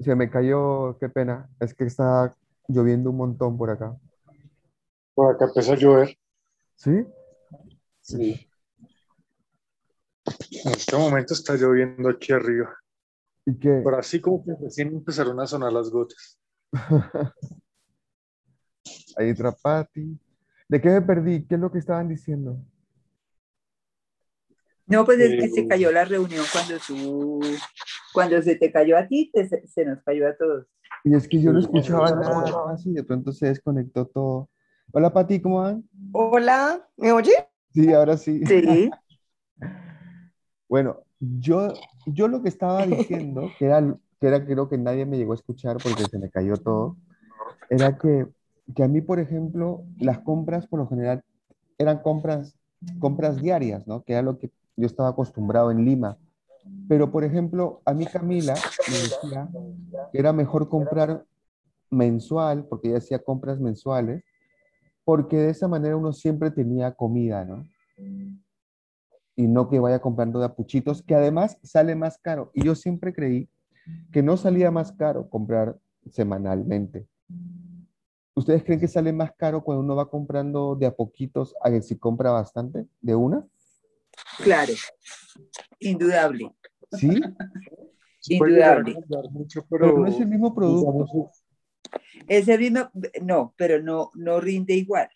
Se 0.00 0.14
me 0.14 0.30
cayó, 0.30 0.98
qué 0.98 1.08
pena. 1.08 1.48
Es 1.60 1.74
que 1.74 1.84
está 1.84 2.34
lloviendo 2.68 3.10
un 3.10 3.16
montón 3.18 3.58
por 3.58 3.70
acá. 3.70 3.96
Por 5.14 5.34
acá 5.34 5.46
empezó 5.46 5.72
a 5.72 5.76
llover. 5.76 6.16
¿Sí? 6.74 7.04
Sí. 8.00 8.48
En 10.64 10.72
este 10.72 10.96
momento 10.96 11.34
está 11.34 11.54
lloviendo 11.54 12.08
aquí 12.08 12.32
arriba. 12.32 12.74
¿Y 13.46 13.58
qué? 13.58 13.82
Pero 13.84 13.98
así 13.98 14.20
como 14.20 14.44
que 14.44 14.52
recién 14.60 14.88
empezaron 14.88 15.38
a 15.40 15.46
sonar 15.46 15.72
las 15.72 15.90
gotas. 15.90 16.38
Ahí 19.16 19.34
Trapati. 19.34 20.18
¿De 20.68 20.80
qué 20.80 20.88
me 20.88 21.02
perdí? 21.02 21.44
¿Qué 21.46 21.56
es 21.56 21.60
lo 21.60 21.70
que 21.70 21.78
estaban 21.78 22.08
diciendo? 22.08 22.56
No, 24.90 25.04
pues 25.04 25.20
es 25.20 25.40
que 25.40 25.48
se 25.48 25.68
cayó 25.68 25.92
la 25.92 26.04
reunión 26.04 26.44
cuando 26.52 26.74
tú, 26.86 27.40
cuando 28.12 28.42
se 28.42 28.56
te 28.56 28.72
cayó 28.72 28.96
a 28.98 29.06
ti, 29.06 29.30
te- 29.32 29.48
se, 29.48 29.66
se 29.66 29.84
nos 29.84 30.02
cayó 30.02 30.28
a 30.28 30.36
todos. 30.36 30.66
Y 31.04 31.14
es 31.14 31.28
que 31.28 31.40
yo 31.40 31.52
no 31.52 31.60
escuchaba 31.60 32.08
sí, 32.08 32.14
nada 32.14 32.46
sí. 32.46 32.52
casi 32.66 32.90
y 32.90 32.94
de 32.94 33.04
pronto 33.04 33.32
se 33.32 33.46
desconectó 33.46 34.06
todo. 34.06 34.50
Hola, 34.92 35.12
Pati, 35.12 35.40
¿cómo 35.40 35.60
van? 35.62 35.88
Hola, 36.12 36.86
¿me 36.96 37.12
oye? 37.12 37.32
Sí, 37.72 37.92
ahora 37.92 38.16
sí. 38.16 38.44
Sí. 38.46 38.90
Bueno, 40.68 41.00
yo, 41.18 41.72
yo 42.06 42.28
lo 42.28 42.42
que 42.44 42.48
estaba 42.48 42.86
diciendo, 42.86 43.50
que 43.58 43.66
era, 43.66 43.82
que 44.20 44.26
era 44.28 44.44
creo 44.44 44.68
que 44.68 44.78
nadie 44.78 45.04
me 45.04 45.18
llegó 45.18 45.32
a 45.32 45.34
escuchar 45.34 45.78
porque 45.82 46.04
se 46.04 46.16
me 46.18 46.30
cayó 46.30 46.56
todo, 46.56 46.96
era 47.68 47.98
que, 47.98 48.28
que 48.76 48.84
a 48.84 48.88
mí, 48.88 49.00
por 49.00 49.18
ejemplo, 49.18 49.82
las 49.98 50.20
compras 50.20 50.68
por 50.68 50.78
lo 50.78 50.86
general 50.88 51.24
eran 51.76 51.98
compras, 52.02 52.56
compras 53.00 53.42
diarias, 53.42 53.86
¿no? 53.88 54.04
Que 54.04 54.12
era 54.12 54.22
lo 54.22 54.38
que 54.38 54.52
yo 54.80 54.86
estaba 54.86 55.10
acostumbrado 55.10 55.70
en 55.70 55.84
Lima. 55.84 56.18
Pero, 56.88 57.10
por 57.10 57.24
ejemplo, 57.24 57.80
a 57.84 57.94
mí 57.94 58.06
Camila 58.06 58.54
me 58.88 58.98
decía 58.98 59.48
que 60.12 60.18
era 60.18 60.32
mejor 60.32 60.68
comprar 60.68 61.24
mensual, 61.90 62.66
porque 62.66 62.88
ella 62.88 62.98
hacía 62.98 63.18
compras 63.18 63.60
mensuales, 63.60 64.24
porque 65.04 65.36
de 65.36 65.50
esa 65.50 65.68
manera 65.68 65.96
uno 65.96 66.12
siempre 66.12 66.50
tenía 66.50 66.92
comida, 66.92 67.44
¿no? 67.44 67.66
Y 69.36 69.46
no 69.46 69.68
que 69.68 69.78
vaya 69.78 70.00
comprando 70.00 70.38
de 70.38 70.46
a 70.46 70.54
puchitos, 70.54 71.02
que 71.02 71.14
además 71.14 71.58
sale 71.62 71.94
más 71.94 72.18
caro. 72.18 72.50
Y 72.54 72.64
yo 72.64 72.74
siempre 72.74 73.14
creí 73.14 73.48
que 74.12 74.22
no 74.22 74.36
salía 74.36 74.70
más 74.70 74.92
caro 74.92 75.28
comprar 75.28 75.78
semanalmente. 76.10 77.06
¿Ustedes 78.34 78.64
creen 78.64 78.80
que 78.80 78.88
sale 78.88 79.12
más 79.12 79.32
caro 79.36 79.62
cuando 79.62 79.82
uno 79.82 79.96
va 79.96 80.08
comprando 80.08 80.76
de 80.76 80.86
a 80.86 80.94
poquitos 80.94 81.54
a 81.62 81.70
que 81.70 81.82
si 81.82 81.98
compra 81.98 82.30
bastante, 82.30 82.86
de 83.00 83.14
una? 83.14 83.44
Claro, 84.42 84.72
indudable. 85.78 86.50
¿Sí? 86.92 87.20
Indudable. 88.28 88.96
mucho, 89.30 89.66
Pero 89.68 89.86
pero 89.86 89.98
no 89.98 90.06
es 90.06 90.20
el 90.20 90.26
mismo 90.26 90.54
producto. 90.54 91.30
Es 92.28 92.48
el 92.48 92.58
mismo, 92.60 92.90
no, 93.22 93.54
pero 93.56 93.82
no, 93.82 94.10
no 94.14 94.40
rinde 94.40 94.74
igual. 94.74 95.08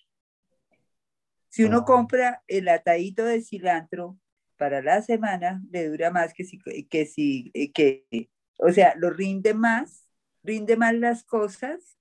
Si 1.49 1.65
uno 1.65 1.79
Ah. 1.79 1.85
compra 1.85 2.43
el 2.49 2.69
atadito 2.69 3.25
de 3.25 3.41
cilantro 3.41 4.19
para 4.57 4.83
la 4.83 5.03
semana, 5.03 5.63
le 5.71 5.89
dura 5.89 6.11
más 6.11 6.33
que 6.35 6.45
si, 6.45 6.59
que 6.89 7.07
si, 7.07 7.51
que, 7.75 8.29
o 8.59 8.73
sea, 8.73 8.95
lo 8.97 9.11
rinde 9.11 9.55
más, 9.55 10.09
rinde 10.43 10.77
más 10.77 10.95
las 10.95 11.25
cosas 11.25 11.99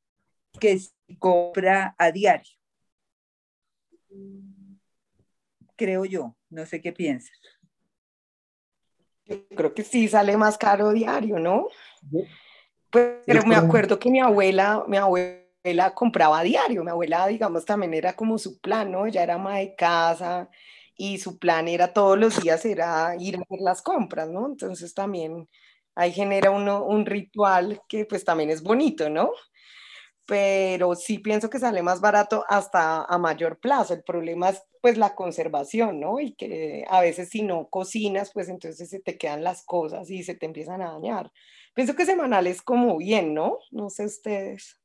que 0.59 0.80
si 0.80 0.92
compra 1.20 1.96
a 1.98 2.12
diario. 2.12 2.52
Creo 5.76 6.06
yo, 6.06 6.36
no 6.54 6.66
sé 6.66 6.82
qué 6.82 6.94
piensas. 6.94 7.38
Yo 9.26 9.48
creo 9.56 9.73
que 9.73 9.84
sí 9.84 10.08
sale 10.08 10.38
más 10.38 10.58
caro 10.58 10.92
diario, 10.92 11.40
¿no? 11.40 11.68
Pues, 12.90 13.16
pero 13.26 13.46
me 13.46 13.56
acuerdo 13.56 13.98
que 13.98 14.12
mi 14.12 14.20
abuela, 14.20 14.84
mi 14.88 14.98
abuela 14.98 15.94
compraba 15.96 16.40
a 16.40 16.44
diario. 16.44 16.84
Mi 16.84 16.92
abuela, 16.92 17.28
digamos, 17.28 17.66
también 17.66 17.94
era 17.94 18.14
como 18.14 18.38
su 18.38 18.59
plan, 18.59 18.92
¿no? 18.92 19.06
Ella 19.06 19.24
era 19.24 19.36
ama 19.36 19.58
de 19.58 19.76
casa 19.76 20.50
y 20.96 21.18
su 21.18 21.40
plan 21.40 21.68
era 21.68 21.94
todos 21.94 22.18
los 22.18 22.41
días 22.41 22.66
era 22.66 23.16
ir 23.18 23.38
a 23.38 23.41
hacer 23.41 23.59
las 23.62 23.81
compras, 23.81 24.30
¿no? 24.30 24.46
Entonces 24.46 24.94
también 24.94 25.47
ahí 25.96 26.12
genera 26.12 26.52
uno 26.52 26.84
un 26.84 27.06
ritual 27.06 27.81
que 27.88 28.06
pues 28.06 28.24
también 28.25 28.50
es 28.50 28.62
bonito, 28.62 29.09
¿no? 29.09 29.31
Pero 30.25 30.95
sí 30.95 31.19
pienso 31.19 31.50
que 31.50 31.59
sale 31.59 31.84
más 31.84 32.00
barato 32.01 32.45
hasta 32.47 33.03
a 33.03 33.17
mayor 33.17 33.59
plazo. 33.59 33.94
El 33.94 34.03
problema 34.03 34.50
es 34.50 34.63
pues 34.81 34.97
la 34.97 35.16
conservación, 35.16 36.00
¿no? 36.00 36.19
Y 36.19 36.34
que 36.35 36.85
a 36.89 37.01
veces 37.01 37.29
si 37.29 37.41
no 37.41 37.67
cocinas, 37.69 38.31
pues 38.34 38.50
entonces 38.50 38.89
se 38.89 39.00
te 39.00 39.17
quedan 39.17 39.44
las 39.44 39.63
cosas 39.63 40.09
y 40.09 40.23
se 40.23 40.35
te 40.35 40.45
empiezan 40.45 40.81
a 40.81 40.91
dañar. 40.91 41.31
Pienso 41.73 41.95
que 41.95 42.06
semanal 42.06 42.47
es 42.47 42.61
como 42.61 42.97
bien, 42.97 43.34
¿no? 43.34 43.57
No 43.72 43.89
sé 43.89 44.06
ustedes. 44.06 44.79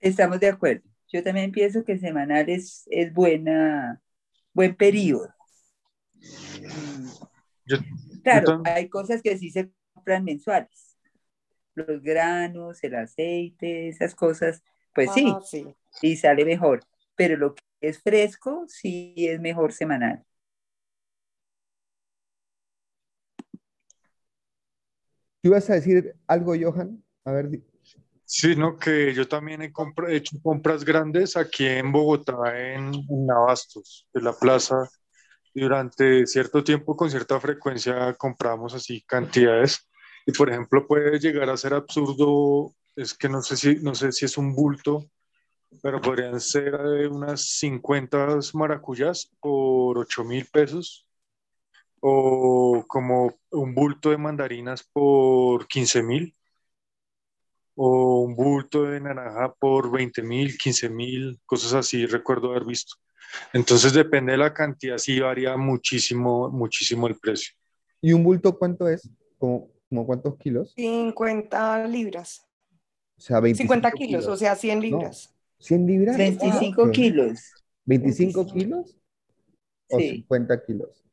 Estamos 0.00 0.40
de 0.40 0.48
acuerdo. 0.48 0.88
Yo 1.10 1.22
también 1.22 1.52
pienso 1.52 1.84
que 1.84 1.98
semanal 1.98 2.48
es, 2.48 2.84
es 2.90 3.12
buena, 3.12 4.00
buen 4.52 4.74
periodo. 4.76 5.28
Yo- 7.66 7.78
Claro, 8.22 8.62
hay 8.64 8.88
cosas 8.88 9.22
que 9.22 9.38
sí 9.38 9.50
se 9.50 9.70
compran 9.94 10.24
mensuales. 10.24 10.87
Los 11.86 12.02
granos, 12.02 12.82
el 12.82 12.94
aceite, 12.96 13.88
esas 13.88 14.14
cosas, 14.14 14.62
pues 14.94 15.12
sí, 15.12 15.24
Ah, 15.26 15.40
sí. 15.44 15.64
y 16.02 16.16
sale 16.16 16.44
mejor. 16.44 16.80
Pero 17.14 17.36
lo 17.36 17.54
que 17.54 17.62
es 17.80 18.02
fresco, 18.02 18.64
sí 18.68 19.14
es 19.16 19.40
mejor 19.40 19.72
semanal. 19.72 20.24
¿Tú 25.40 25.50
ibas 25.50 25.70
a 25.70 25.74
decir 25.74 26.14
algo, 26.26 26.54
Johan? 26.60 27.02
A 27.24 27.32
ver, 27.32 27.48
Sí, 28.24 28.54
no, 28.56 28.76
que 28.76 29.14
yo 29.14 29.26
también 29.26 29.62
he, 29.62 29.72
hecho 30.10 30.36
compras 30.42 30.84
grandes 30.84 31.34
aquí 31.36 31.66
en 31.66 31.90
Bogotá, 31.90 32.34
en, 32.54 32.92
en 32.92 33.30
Abastos, 33.30 34.06
de 34.12 34.20
la 34.20 34.34
plaza. 34.34 34.86
Y 35.54 35.62
durante 35.62 36.26
cierto 36.26 36.62
tiempo, 36.62 36.94
con 36.94 37.10
cierta 37.10 37.40
frecuencia, 37.40 38.14
compramos 38.14 38.74
así 38.74 39.02
cantidades. 39.02 39.87
Y 40.26 40.32
por 40.32 40.50
ejemplo, 40.50 40.86
puede 40.86 41.18
llegar 41.18 41.48
a 41.50 41.56
ser 41.56 41.74
absurdo, 41.74 42.74
es 42.96 43.14
que 43.14 43.28
no 43.28 43.42
sé 43.42 43.56
si, 43.56 43.76
no 43.76 43.94
sé 43.94 44.12
si 44.12 44.24
es 44.24 44.36
un 44.38 44.54
bulto, 44.54 45.10
pero 45.82 46.00
podrían 46.00 46.40
ser 46.40 46.74
eh, 46.74 47.08
unas 47.08 47.42
50 47.58 48.38
maracuyás 48.54 49.30
por 49.40 49.98
8 49.98 50.24
mil 50.24 50.46
pesos. 50.46 51.06
O 52.00 52.84
como 52.86 53.34
un 53.50 53.74
bulto 53.74 54.10
de 54.10 54.18
mandarinas 54.18 54.84
por 54.84 55.66
15 55.66 56.02
mil 56.02 56.34
o 57.80 58.22
un 58.22 58.34
bulto 58.34 58.82
de 58.84 59.00
naranja 59.00 59.54
por 59.54 59.90
20 59.90 60.20
mil, 60.22 60.58
15 60.58 60.90
mil, 60.90 61.38
cosas 61.46 61.74
así, 61.74 62.06
recuerdo 62.06 62.50
haber 62.50 62.64
visto. 62.64 62.96
Entonces 63.52 63.92
depende 63.92 64.32
de 64.32 64.38
la 64.38 64.52
cantidad, 64.52 64.98
sí 64.98 65.20
varía 65.20 65.56
muchísimo, 65.56 66.50
muchísimo 66.50 67.06
el 67.06 67.16
precio. 67.16 67.54
¿Y 68.00 68.12
un 68.12 68.24
bulto 68.24 68.58
cuánto 68.58 68.88
es? 68.88 69.08
¿Como, 69.38 69.68
como 69.88 70.06
cuántos 70.06 70.36
kilos? 70.38 70.76
50 70.76 71.86
libras. 71.88 72.46
O 73.16 73.20
sea, 73.20 73.40
25 73.40 73.74
50 73.74 73.90
kilos, 73.92 74.26
o 74.26 74.36
sea, 74.36 74.54
100 74.54 74.80
libras. 74.80 75.34
¿100 75.58 75.86
libras? 75.86 76.16
25 76.16 76.86
¿Qué? 76.86 76.92
kilos. 76.92 77.40
¿25 77.86 78.52
kilos? 78.52 78.96
¿O 79.90 79.98
Sí. 79.98 80.08
50 80.08 80.64
kilos? 80.64 81.04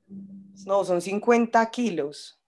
No, 0.65 0.83
son 0.83 1.01
50 1.01 1.69
kilos. 1.71 2.39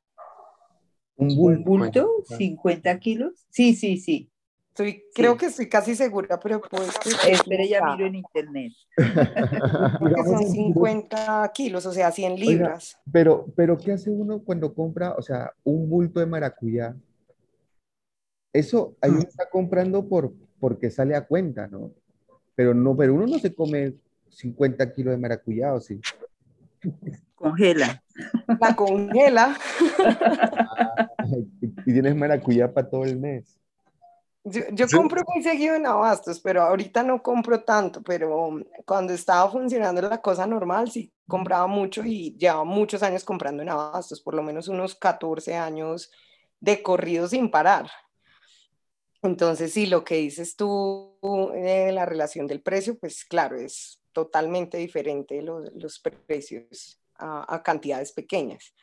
Un 1.15 1.29
¿Un 1.29 1.35
bulto. 1.35 1.63
bulto? 1.63 2.23
¿50 2.37 2.99
kilos? 2.99 3.45
Sí, 3.49 3.73
sí, 3.75 3.97
sí. 3.97 4.29
Estoy, 4.77 5.05
creo 5.11 5.31
Sí. 5.31 5.37
que 5.39 5.45
estoy 5.47 5.69
casi 5.69 5.95
segura, 5.95 6.39
pero 6.39 6.61
pues... 6.61 6.91
Espere, 7.27 7.67
ya 7.67 7.83
miro 7.83 8.05
en 8.05 8.13
internet. 8.13 8.73
Creo 8.95 10.15
que 10.15 10.23
son 10.23 10.45
50 10.47 11.51
kilos, 11.51 11.87
o 11.87 11.91
sea, 11.91 12.11
100 12.11 12.39
libras. 12.39 12.95
Pero, 13.11 13.47
pero, 13.55 13.75
¿qué 13.75 13.93
hace 13.93 14.11
uno 14.11 14.37
cuando 14.43 14.75
compra, 14.75 15.15
o 15.15 15.21
sea, 15.23 15.51
un 15.63 15.89
bulto 15.89 16.19
de 16.19 16.27
maracuyá? 16.27 16.95
Eso, 18.53 18.95
ahí 19.01 19.09
uno 19.09 19.21
está 19.21 19.49
comprando 19.49 20.07
por, 20.07 20.31
porque 20.59 20.91
sale 20.91 21.15
a 21.15 21.25
cuenta, 21.25 21.65
¿no? 21.67 21.91
Pero 22.53 22.75
no, 22.75 22.95
pero 22.95 23.15
uno 23.15 23.25
no 23.25 23.39
se 23.39 23.55
come 23.55 23.95
50 24.29 24.93
kilos 24.93 25.11
de 25.11 25.17
maracuyá, 25.17 25.73
¿o 25.73 25.79
sí? 25.79 25.99
Congela. 27.33 28.03
La 28.59 28.75
congela. 28.75 29.57
Y, 31.61 31.65
y 31.65 31.93
tienes 31.93 32.15
maracuyá 32.15 32.73
para 32.73 32.89
todo 32.89 33.03
el 33.03 33.17
mes. 33.19 33.59
Yo, 34.49 34.61
yo 34.71 34.87
Sí. 34.87 34.95
compro 34.95 35.23
muy 35.27 35.43
seguido 35.43 35.75
en 35.75 35.85
Abastos, 35.85 36.39
pero 36.39 36.61
ahorita 36.61 37.03
no 37.03 37.21
compro 37.21 37.63
tanto, 37.63 38.01
pero 38.01 38.57
cuando 38.85 39.13
estaba 39.13 39.51
funcionando 39.51 40.01
la 40.01 40.21
cosa 40.21 40.47
normal, 40.47 40.89
sí 40.89 41.11
compraba 41.27 41.67
mucho 41.67 42.03
y 42.05 42.33
llevaba 42.37 42.63
muchos 42.63 43.03
años 43.03 43.25
comprando 43.25 43.61
en 43.61 43.69
Abastos, 43.69 44.21
por 44.21 44.33
lo 44.35 44.43
menos 44.43 44.69
unos 44.69 44.95
14 44.95 45.55
años 45.55 46.09
de 46.61 46.81
corrido 46.81 47.27
sin 47.27 47.51
parar. 47.51 47.89
Entonces, 49.21 49.73
sí, 49.73 49.87
lo 49.87 50.03
que 50.03 50.15
dices 50.15 50.55
tú 50.55 51.17
de 51.53 51.91
la 51.91 52.05
relación 52.05 52.47
del 52.47 52.61
precio, 52.61 52.97
pues 52.97 53.25
claro, 53.25 53.57
es 53.57 53.99
totalmente 54.13 54.77
diferente 54.77 55.41
los, 55.41 55.73
los 55.73 55.99
precios 55.99 57.01
a, 57.15 57.53
a 57.53 57.63
cantidades 57.63 58.13
pequeñas. 58.13 58.73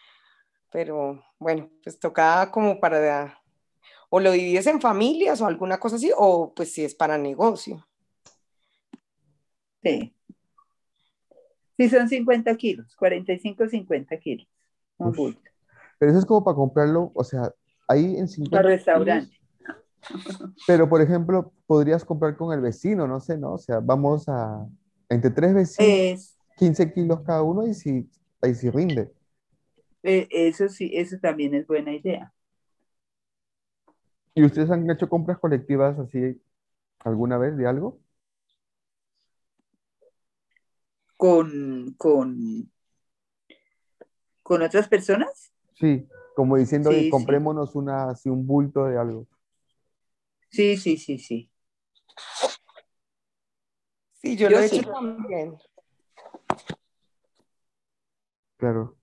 Pero 0.71 1.25
bueno, 1.39 1.71
pues 1.83 1.99
toca 1.99 2.51
como 2.51 2.81
para 2.81 3.41
o 4.15 4.21
lo 4.21 4.31
divides 4.33 4.67
en 4.69 4.81
familias 4.81 5.41
o 5.41 5.47
alguna 5.47 5.79
cosa 5.81 5.97
así, 5.97 6.11
o 6.17 6.55
pues 6.55 6.73
si 6.75 6.85
es 6.85 6.95
para 6.95 7.19
negocio. 7.19 7.87
Sí. 9.83 10.13
Sí, 11.77 11.89
son 11.89 12.09
50 12.09 12.57
kilos, 12.57 12.97
45, 12.97 13.69
50 13.69 14.19
kilos. 14.19 14.49
Un 14.99 15.11
Uf. 15.11 15.17
bulto. 15.17 15.51
Pero 15.99 16.11
eso 16.13 16.21
es 16.21 16.27
como 16.27 16.45
para 16.45 16.57
comprarlo, 16.57 17.13
o 17.15 17.25
sea, 17.25 17.53
ahí 17.89 18.17
en 18.17 18.29
50 18.29 18.63
Para 18.63 18.69
restaurante. 18.69 19.37
kilos, 19.39 19.41
Pero, 20.67 20.89
por 20.89 21.01
ejemplo, 21.03 21.53
podrías 21.67 22.05
comprar 22.05 22.37
con 22.37 22.53
el 22.55 22.61
vecino, 22.61 23.07
no 23.07 23.21
sé, 23.21 23.39
¿no? 23.39 23.55
O 23.55 23.59
sea, 23.59 23.81
vamos 23.81 24.29
a, 24.29 24.67
entre 25.09 25.31
tres 25.31 25.55
vecinos, 25.55 26.09
Es, 26.13 26.39
15 26.57 26.93
kilos 26.93 27.21
cada 27.23 27.43
uno 27.43 27.67
y 27.67 27.75
si, 27.75 28.09
ahí 28.43 28.55
sí 28.55 28.71
rinde. 28.71 29.13
eh, 30.03 30.29
eso 30.31 30.69
sí, 30.69 30.91
eso 30.95 31.19
también 31.21 31.55
es 31.55 31.67
buena 31.67 31.93
idea. 31.95 32.34
¿Y 34.35 34.45
ustedes 34.45 34.71
han 34.71 34.89
hecho 34.91 35.09
compras 35.09 35.39
colectivas 35.39 35.99
así 35.99 36.41
alguna 37.01 37.39
vez 37.39 37.57
de 37.57 37.67
algo? 37.67 38.01
Con, 41.17 41.95
con, 41.97 42.71
con 44.43 44.63
otras 44.63 44.89
personas. 44.89 45.53
Sí, 45.75 46.07
como 46.37 46.57
diciendo, 46.57 46.91
Sí, 46.91 46.95
"Oye, 46.97 47.05
sí. 47.05 47.11
comprémonos 47.11 47.75
una, 47.75 48.11
así 48.11 48.29
un 48.29 48.47
bulto 48.47 48.85
de 48.87 48.99
algo. 48.99 49.27
Sí, 50.51 50.77
sí, 50.77 50.97
sí, 50.97 51.19
sí. 51.19 51.51
Sí, 54.15 54.37
yo, 54.37 54.49
Yo 54.49 54.57
lo 54.57 54.63
he 54.63 54.69
sí. 54.69 54.77
hecho 54.79 54.91
también. 54.91 55.59
Claro. 58.57 58.97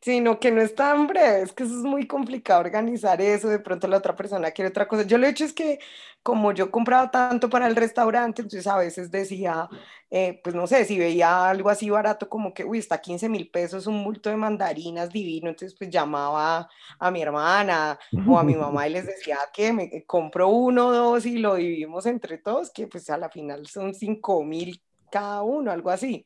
Sí, 0.00 0.20
no, 0.20 0.38
que 0.38 0.52
no 0.52 0.60
es 0.62 0.76
tan 0.76 1.08
breve, 1.08 1.42
es 1.42 1.52
que 1.52 1.64
eso 1.64 1.74
es 1.74 1.82
muy 1.82 2.06
complicado 2.06 2.60
organizar 2.60 3.20
eso, 3.20 3.48
de 3.48 3.58
pronto 3.58 3.88
la 3.88 3.96
otra 3.96 4.14
persona 4.14 4.52
quiere 4.52 4.68
otra 4.70 4.86
cosa. 4.86 5.02
Yo 5.02 5.18
lo 5.18 5.26
he 5.26 5.30
hecho 5.30 5.44
es 5.44 5.52
que 5.52 5.80
como 6.22 6.52
yo 6.52 6.70
compraba 6.70 7.10
tanto 7.10 7.50
para 7.50 7.66
el 7.66 7.74
restaurante, 7.74 8.42
entonces 8.42 8.66
a 8.68 8.76
veces 8.78 9.10
decía, 9.10 9.68
eh, 10.10 10.40
pues 10.44 10.54
no 10.54 10.68
sé, 10.68 10.84
si 10.84 10.98
veía 10.98 11.48
algo 11.50 11.68
así 11.68 11.90
barato 11.90 12.28
como 12.28 12.54
que, 12.54 12.64
uy, 12.64 12.78
está 12.78 13.00
15 13.00 13.28
mil 13.28 13.50
pesos 13.50 13.88
un 13.88 14.04
bulto 14.04 14.30
de 14.30 14.36
mandarinas 14.36 15.10
divino, 15.10 15.48
entonces 15.50 15.76
pues 15.76 15.90
llamaba 15.90 16.68
a 17.00 17.10
mi 17.10 17.20
hermana 17.20 17.98
o 18.28 18.38
a 18.38 18.44
mi 18.44 18.54
mamá 18.54 18.86
y 18.86 18.92
les 18.92 19.06
decía 19.06 19.38
que 19.52 19.72
me 19.72 20.04
compro 20.06 20.48
uno 20.48 20.88
o 20.88 20.92
dos 20.92 21.26
y 21.26 21.38
lo 21.38 21.56
dividimos 21.56 22.06
entre 22.06 22.38
todos, 22.38 22.70
que 22.70 22.86
pues 22.86 23.10
a 23.10 23.18
la 23.18 23.30
final 23.30 23.66
son 23.66 23.94
5 23.94 24.44
mil 24.44 24.80
cada 25.10 25.42
uno, 25.42 25.72
algo 25.72 25.90
así 25.90 26.24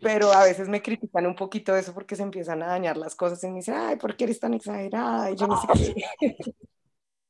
pero 0.00 0.32
a 0.32 0.44
veces 0.44 0.68
me 0.68 0.82
critican 0.82 1.26
un 1.26 1.34
poquito 1.34 1.74
eso 1.74 1.94
porque 1.94 2.16
se 2.16 2.22
empiezan 2.22 2.62
a 2.62 2.66
dañar 2.66 2.96
las 2.96 3.14
cosas 3.14 3.42
y 3.44 3.48
me 3.48 3.56
dicen, 3.56 3.74
ay, 3.74 3.96
¿por 3.96 4.16
qué 4.16 4.24
eres 4.24 4.40
tan 4.40 4.54
exagerada? 4.54 5.30
Y 5.30 5.36
yo 5.36 5.46
no 5.46 5.60
sé 5.60 5.66
qué. 6.20 6.36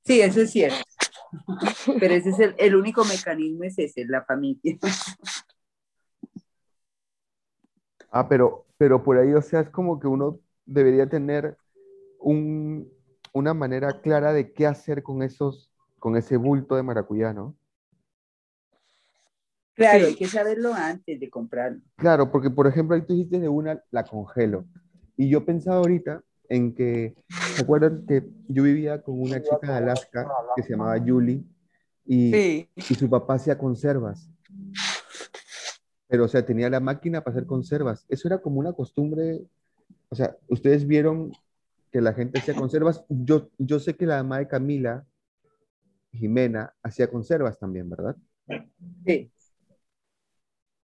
Sí, 0.04 0.20
eso 0.20 0.40
es 0.40 0.50
cierto. 0.52 0.78
Pero 1.98 2.14
ese 2.14 2.30
es 2.30 2.38
el, 2.38 2.54
el 2.58 2.76
único 2.76 3.04
mecanismo, 3.04 3.64
es 3.64 3.78
ese, 3.78 4.04
la 4.06 4.24
familia. 4.24 4.78
Ah, 8.10 8.28
pero, 8.28 8.66
pero 8.78 9.02
por 9.02 9.18
ahí, 9.18 9.34
o 9.34 9.42
sea, 9.42 9.60
es 9.60 9.70
como 9.70 9.98
que 9.98 10.06
uno 10.06 10.38
debería 10.64 11.08
tener 11.08 11.56
un, 12.18 12.90
una 13.32 13.52
manera 13.52 14.00
clara 14.00 14.32
de 14.32 14.52
qué 14.52 14.66
hacer 14.66 15.02
con 15.02 15.22
esos, 15.22 15.70
con 15.98 16.16
ese 16.16 16.36
bulto 16.36 16.76
de 16.76 16.82
maracuyá, 16.82 17.32
¿no? 17.32 17.56
Claro, 19.76 20.00
Sí. 20.00 20.04
hay 20.06 20.14
que 20.16 20.26
saberlo 20.26 20.72
antes 20.74 21.20
de 21.20 21.30
comprarlo. 21.30 21.80
Claro, 21.96 22.32
porque 22.32 22.50
por 22.50 22.66
ejemplo, 22.66 22.96
ahí 22.96 23.02
tú 23.02 23.12
dijiste 23.12 23.38
de 23.38 23.48
una, 23.48 23.80
la 23.90 24.04
congelo. 24.04 24.64
Y 25.16 25.28
yo 25.28 25.44
pensaba 25.44 25.76
ahorita 25.76 26.22
en 26.48 26.74
que, 26.74 27.14
¿se 27.54 27.62
acuerdan 27.62 28.04
que 28.06 28.26
yo 28.48 28.62
vivía 28.62 29.02
con 29.02 29.20
una 29.20 29.42
chica 29.42 29.58
de 29.72 29.72
Alaska 29.74 30.26
que 30.56 30.62
se 30.62 30.70
llamaba 30.70 30.98
Julie 30.98 31.44
y, 32.06 32.32
Sí, 32.32 32.68
y 32.76 32.94
su 32.94 33.08
papá 33.10 33.34
hacía 33.34 33.58
conservas? 33.58 34.30
Pero, 36.08 36.24
o 36.24 36.28
sea, 36.28 36.44
tenía 36.46 36.70
la 36.70 36.80
máquina 36.80 37.22
para 37.22 37.36
hacer 37.36 37.46
conservas. 37.46 38.06
Eso 38.08 38.28
era 38.28 38.38
como 38.38 38.60
una 38.60 38.72
costumbre. 38.72 39.40
O 40.08 40.14
sea, 40.14 40.36
ustedes 40.48 40.86
vieron 40.86 41.32
que 41.90 42.00
la 42.00 42.12
gente 42.14 42.38
hacía 42.38 42.54
conservas. 42.54 43.04
Yo, 43.08 43.50
yo 43.58 43.80
sé 43.80 43.94
que 43.94 44.06
la 44.06 44.22
mamá 44.22 44.38
de 44.38 44.48
Camila, 44.48 45.04
Jimena, 46.12 46.72
hacía 46.82 47.08
conservas 47.10 47.58
también, 47.58 47.90
¿verdad? 47.90 48.16
Sí. 49.04 49.30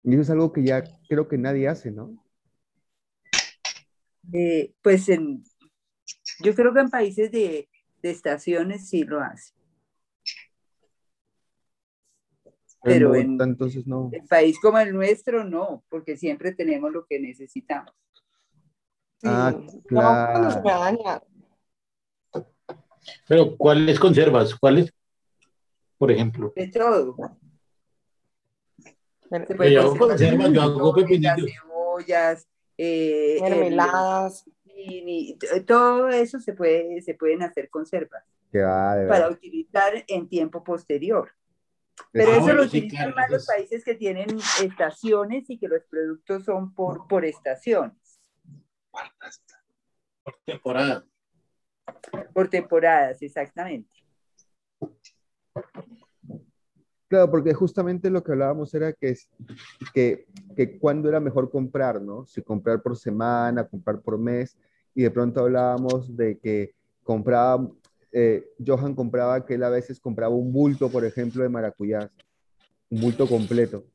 Y 0.04 0.14
eso 0.14 0.22
es 0.22 0.30
algo 0.30 0.52
que 0.52 0.64
ya 0.64 0.84
creo 1.08 1.28
que 1.28 1.38
nadie 1.38 1.68
hace, 1.68 1.92
¿no? 1.92 2.18
Eh, 4.34 4.74
pues 4.82 5.08
en, 5.10 5.44
yo 6.40 6.56
creo 6.56 6.74
que 6.74 6.80
en 6.82 6.90
países 6.90 7.32
de, 7.32 7.70
de 8.02 8.10
estaciones 8.10 8.90
sí 8.90 9.04
lo 9.04 9.22
hacen. 9.22 9.56
En 12.46 12.52
Pero 12.84 13.16
en- 13.16 13.40
entonces 13.42 13.88
no. 13.88 14.10
En 14.12 14.28
país 14.28 14.60
como 14.60 14.78
el 14.80 14.94
nuestro, 14.94 15.46
no, 15.46 15.84
porque 15.90 16.18
siempre 16.18 16.54
tenemos 16.54 16.92
lo 16.92 17.06
que 17.06 17.20
necesitamos. 17.20 17.94
sí. 19.20 19.28
Ah, 19.30 19.52
No, 19.56 19.82
claro. 19.84 20.62
daña. 20.64 21.22
Pero, 23.28 23.56
¿cuáles 23.58 24.00
conservas? 24.00 24.56
¿Cuáles? 24.56 24.94
Por 25.98 26.12
ejemplo. 26.12 26.52
De 26.56 26.68
todo. 26.68 27.16
Bueno, 29.34 29.48
Se 29.48 29.56
puede 29.56 29.74
Yo 29.74 29.82
yo 29.82 30.62
hago 30.62 30.94
cebollas, 30.94 32.48
eh, 32.78 33.40
el- 33.44 33.50
Mermeladas. 33.50 34.46
y- 34.64 35.36
y 35.56 35.62
todo 35.62 36.10
eso 36.10 36.40
se 36.40 36.54
puede, 36.54 37.02
se 37.02 37.16
pueden 37.16 37.42
hacer 37.42 37.72
conservas 37.72 38.24
va, 38.56 39.08
para 39.08 39.30
utilizar 39.30 40.06
en 40.08 40.30
tiempo 40.30 40.64
posterior. 40.64 41.32
Pero 42.12 42.30
Ah, 42.30 42.34
eso 42.36 42.42
bueno, 42.42 42.62
lo 42.62 42.68
sí, 42.68 42.78
utilizan 42.78 43.12
claro, 43.12 43.16
más 43.16 43.32
los 43.32 43.48
países 43.48 43.84
que 43.84 43.96
tienen 43.96 44.28
estaciones 44.62 45.50
y 45.50 45.58
que 45.58 45.68
los 45.68 45.84
productos 45.86 46.46
son 46.46 46.72
por, 46.76 47.08
por 47.08 47.26
estaciones, 47.26 48.20
Por 50.24 50.36
temporada. 50.46 51.06
por 52.36 52.50
temporadas, 52.50 53.20
exactamente. 53.24 53.90
Claro, 57.14 57.30
porque 57.30 57.54
justamente 57.54 58.10
lo 58.10 58.24
que 58.24 58.32
hablábamos 58.32 58.74
era 58.74 58.92
que, 58.92 59.10
es, 59.10 59.30
que, 59.94 60.26
que 60.56 60.80
cuándo 60.80 61.08
era 61.08 61.20
mejor 61.20 61.52
comprar, 61.52 62.02
¿no? 62.02 62.26
Si 62.26 62.42
comprar 62.42 62.82
por 62.82 62.98
semana, 62.98 63.68
comprar 63.68 64.02
por 64.02 64.18
mes, 64.18 64.58
y 64.96 65.04
de 65.04 65.12
pronto 65.12 65.42
hablábamos 65.42 66.18
de 66.18 66.40
que 66.40 66.74
compraba, 67.04 67.70
eh, 68.12 68.44
Johan 68.66 68.96
compraba 68.96 69.46
que 69.46 69.54
él 69.54 69.64
a 69.64 69.70
veces 69.70 70.00
compraba 70.00 70.34
un 70.34 70.52
bulto, 70.52 70.90
por 70.90 71.06
ejemplo, 71.06 71.44
de 71.44 71.50
maracuyás, 71.50 72.10
un 72.90 73.02
bulto 73.02 73.28
completo, 73.28 73.86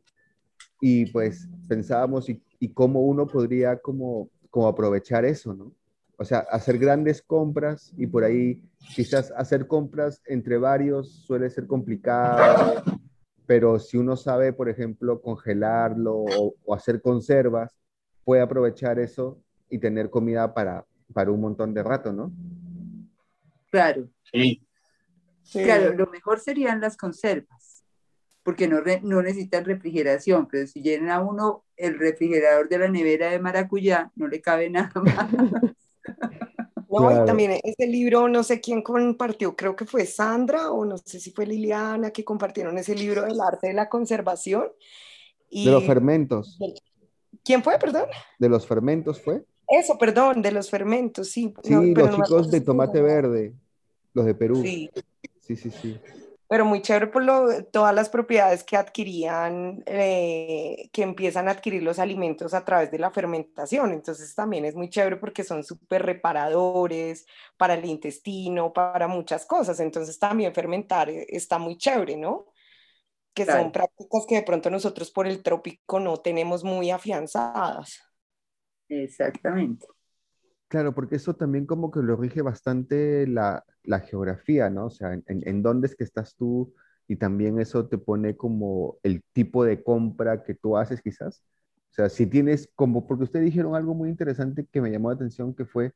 y 0.80 1.06
pues 1.06 1.48
pensábamos 1.66 2.28
y, 2.28 2.40
y 2.60 2.68
cómo 2.68 3.00
uno 3.00 3.26
podría 3.26 3.78
como, 3.78 4.30
como 4.48 4.68
aprovechar 4.68 5.25
eso, 5.25 5.52
¿no? 5.54 5.72
O 6.20 6.25
sea, 6.25 6.38
hacer 6.50 6.78
grandes 6.78 7.20
compras 7.20 7.92
y 7.96 8.06
por 8.06 8.22
ahí 8.22 8.62
quizás 8.94 9.32
hacer 9.37 9.66
compras 9.66 10.22
entre 10.26 10.56
varios 10.56 11.25
suele 11.25 11.50
ser 11.50 11.66
complicado, 11.66 12.82
pero 13.48 13.78
si 13.78 13.96
uno 13.96 14.14
sabe, 14.14 14.52
por 14.52 14.68
ejemplo, 14.68 15.22
congelarlo 15.22 16.14
o, 16.14 16.54
o 16.66 16.74
hacer 16.74 17.00
conservas, 17.00 17.74
puede 18.22 18.42
aprovechar 18.42 18.98
eso 18.98 19.40
y 19.70 19.78
tener 19.78 20.10
comida 20.10 20.52
para, 20.52 20.84
para 21.14 21.30
un 21.30 21.40
montón 21.40 21.72
de 21.72 21.82
rato, 21.82 22.12
¿no? 22.12 22.30
Claro, 23.70 24.06
Sí. 24.30 24.62
Sí. 25.42 25.62
claro, 25.62 25.94
lo 25.94 26.06
mejor 26.08 26.40
serían 26.40 26.78
las 26.82 26.98
conservas, 26.98 27.82
porque 28.42 28.68
no, 28.68 28.82
re- 28.82 29.00
no 29.02 29.22
necesitan 29.22 29.64
refrigeración, 29.64 30.46
pero 30.46 30.66
si 30.66 30.82
llena 30.82 31.20
uno 31.22 31.64
el 31.78 31.98
refrigerador 31.98 32.68
de 32.68 32.78
la 32.78 32.88
nevera 32.88 33.30
de 33.30 33.38
maracuyá, 33.38 34.12
no 34.14 34.28
le 34.28 34.42
cabe 34.42 34.68
nada 34.68 34.92
más. 35.00 35.30
No, 36.90 36.99
Claro. 37.09 37.23
y 37.23 37.26
también 37.26 37.52
ese 37.62 37.87
libro, 37.87 38.28
no 38.28 38.42
sé 38.42 38.61
quién 38.61 38.83
compartió, 38.83 39.54
creo 39.54 39.76
que 39.76 39.85
fue 39.85 40.07
Sandra 40.07 40.71
o 40.73 40.85
no 40.87 40.97
sé 40.99 41.21
si 41.21 41.30
fue 41.33 41.45
Liliana 41.47 42.11
que 42.11 42.25
compartieron 42.25 42.78
ese 42.78 42.95
libro 42.95 43.23
del 43.23 43.40
arte 43.40 43.68
de 43.68 43.75
la 43.75 43.88
conservación. 43.90 44.68
De 45.50 45.71
los 45.71 45.83
Y 45.83 45.87
fermentos, 45.87 46.59
¿quién 47.45 47.62
fue, 47.62 47.78
perdón? 47.78 48.07
de 48.38 48.49
los 48.49 48.66
fermentos 48.66 49.21
fue. 49.21 49.45
Eso, 49.68 49.99
perdón, 49.99 50.40
de 50.40 50.50
los 50.52 50.71
fermentos, 50.71 51.28
sí. 51.30 51.52
Sí, 51.62 51.73
no, 51.75 51.83
los 51.83 52.16
chicos 52.16 52.50
de 52.50 52.61
tomate 52.62 53.02
verde, 53.02 53.52
los 54.14 54.25
de 54.25 54.35
Perú. 54.35 54.62
Sí, 54.62 54.90
Sí, 55.40 55.57
sí, 55.57 55.71
sí. 55.71 55.99
Pero 56.48 56.64
muy 56.64 56.80
chévere 56.80 57.08
por 57.08 57.22
lo, 57.24 57.64
todas 57.66 57.94
las 57.94 58.08
propiedades 58.08 58.64
que 58.64 58.76
adquirían, 58.76 59.82
eh, 59.86 60.88
que 60.92 61.02
empiezan 61.02 61.46
a 61.46 61.52
adquirir 61.52 61.82
los 61.82 61.98
alimentos 61.98 62.54
a 62.54 62.64
través 62.64 62.90
de 62.90 62.98
la 62.98 63.10
fermentación. 63.10 63.92
Entonces 63.92 64.34
también 64.34 64.64
es 64.64 64.74
muy 64.74 64.88
chévere 64.88 65.16
porque 65.16 65.44
son 65.44 65.62
súper 65.62 66.06
reparadores 66.06 67.26
para 67.58 67.74
el 67.74 67.84
intestino, 67.84 68.72
para 68.72 69.08
muchas 69.08 69.44
cosas. 69.44 69.78
Entonces 69.80 70.18
también 70.18 70.54
fermentar 70.54 71.10
eh, 71.10 71.26
está 71.28 71.58
muy 71.58 71.76
chévere, 71.76 72.16
¿no? 72.16 72.46
Que 73.34 73.44
son 73.44 73.70
prácticas 73.70 74.26
que 74.26 74.36
de 74.36 74.42
pronto 74.42 74.70
nosotros 74.70 75.10
por 75.10 75.26
el 75.26 75.42
trópico 75.42 76.00
no 76.00 76.16
tenemos 76.16 76.64
muy 76.64 76.90
afianzadas. 76.90 78.00
Exactamente. 78.88 79.86
Claro, 80.68 80.94
porque 80.94 81.16
eso 81.16 81.34
también 81.34 81.64
como 81.66 81.90
que 81.90 82.00
lo 82.02 82.16
rige 82.16 82.42
bastante 82.42 83.26
la, 83.26 83.64
la 83.84 84.00
geografía, 84.00 84.68
¿no? 84.68 84.87
O 84.87 84.90
sea, 84.90 85.14
en, 85.14 85.25
en- 85.26 85.62
dónde 85.62 85.87
es 85.87 85.96
que 85.96 86.04
estás 86.04 86.34
tú 86.37 86.75
y 87.06 87.16
también 87.16 87.58
eso 87.58 87.88
te 87.88 87.96
pone 87.96 88.37
como 88.37 88.98
el 89.02 89.22
tipo 89.32 89.64
de 89.64 89.82
compra 89.82 90.42
que 90.42 90.54
tú 90.54 90.76
haces 90.76 91.00
quizás. 91.00 91.42
O 91.90 91.94
sea, 91.94 92.08
si 92.10 92.26
tienes 92.26 92.68
como, 92.75 93.06
porque 93.06 93.25
ustedes 93.25 93.46
dijeron 93.46 93.75
algo 93.75 93.94
muy 93.94 94.10
interesante 94.10 94.66
que 94.70 94.80
me 94.82 94.90
llamó 94.90 95.08
la 95.08 95.14
atención, 95.16 95.54
que 95.54 95.64
fue 95.64 95.92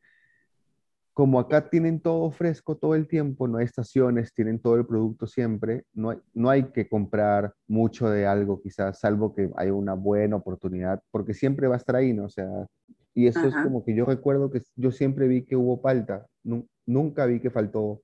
como 1.13 1.39
acá 1.39 1.69
tienen 1.69 2.01
todo 2.01 2.31
fresco 2.31 2.77
todo 2.77 2.95
el 2.95 3.07
tiempo, 3.07 3.47
no 3.47 3.59
hay 3.59 3.67
estaciones, 3.67 4.33
tienen 4.35 4.59
todo 4.61 4.77
el 4.77 4.87
producto 4.87 5.27
siempre, 5.27 5.85
no 5.93 6.11
hay, 6.11 6.19
no 6.33 6.49
hay 6.51 6.65
que 6.73 6.89
comprar 6.89 7.53
mucho 7.69 8.09
de 8.09 8.27
algo 8.27 8.61
quizás, 8.63 8.99
salvo 9.01 9.35
que 9.35 9.51
haya 9.57 9.75
una 9.75 9.93
buena 9.95 10.37
oportunidad, 10.37 11.03
porque 11.11 11.35
siempre 11.35 11.69
va 11.69 11.75
a 11.75 11.79
estar 11.79 11.97
ahí, 11.97 12.13
¿no? 12.15 12.25
O 12.27 12.29
sea, 12.31 12.49
y 13.15 13.27
eso 13.27 13.47
es 13.47 13.55
como 13.55 13.85
que 13.85 13.95
yo 13.95 14.05
recuerdo 14.07 14.51
que 14.51 14.63
yo 14.77 14.91
siempre 14.93 15.29
vi 15.29 15.45
que 15.45 15.57
hubo 15.57 15.81
palta, 15.83 16.27
nu- 16.45 16.69
nunca 16.87 17.27
vi 17.27 17.41
que 17.41 17.51
faltó 17.51 18.03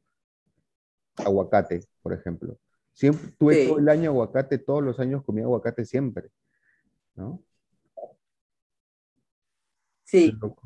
aguacate, 1.17 1.81
por 2.03 2.13
ejemplo. 2.13 2.59
Siempre 2.93 3.33
tuve 3.39 3.55
Sí. 3.57 3.65
todo 3.65 3.79
el 3.79 3.89
año 3.89 4.11
aguacate, 4.11 4.59
todos 4.59 4.83
los 4.83 4.99
años 5.01 5.25
comía 5.25 5.45
aguacate 5.45 5.85
siempre, 5.85 6.31
¿no? 7.17 7.43
Sí, 10.05 10.33
Pero, 10.41 10.57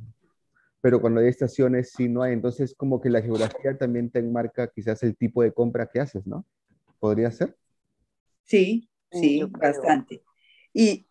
pero 0.80 1.00
cuando 1.00 1.20
hay 1.20 1.28
estaciones 1.28 1.92
sí 1.96 2.08
no 2.08 2.22
hay, 2.22 2.32
entonces 2.34 2.74
como 2.76 3.00
que 3.00 3.10
la 3.10 3.22
geografía 3.22 3.76
también 3.78 4.10
te 4.10 4.20
enmarca 4.20 4.68
quizás 4.68 5.02
el 5.02 5.16
tipo 5.16 5.42
de 5.42 5.52
compra 5.52 5.88
que 5.88 6.00
haces, 6.00 6.26
¿no? 6.26 6.46
¿Podría 7.00 7.30
ser? 7.32 7.56
sí, 8.44 8.88
Sí, 9.10 9.42
bastante. 9.44 10.22
Y 10.72 11.06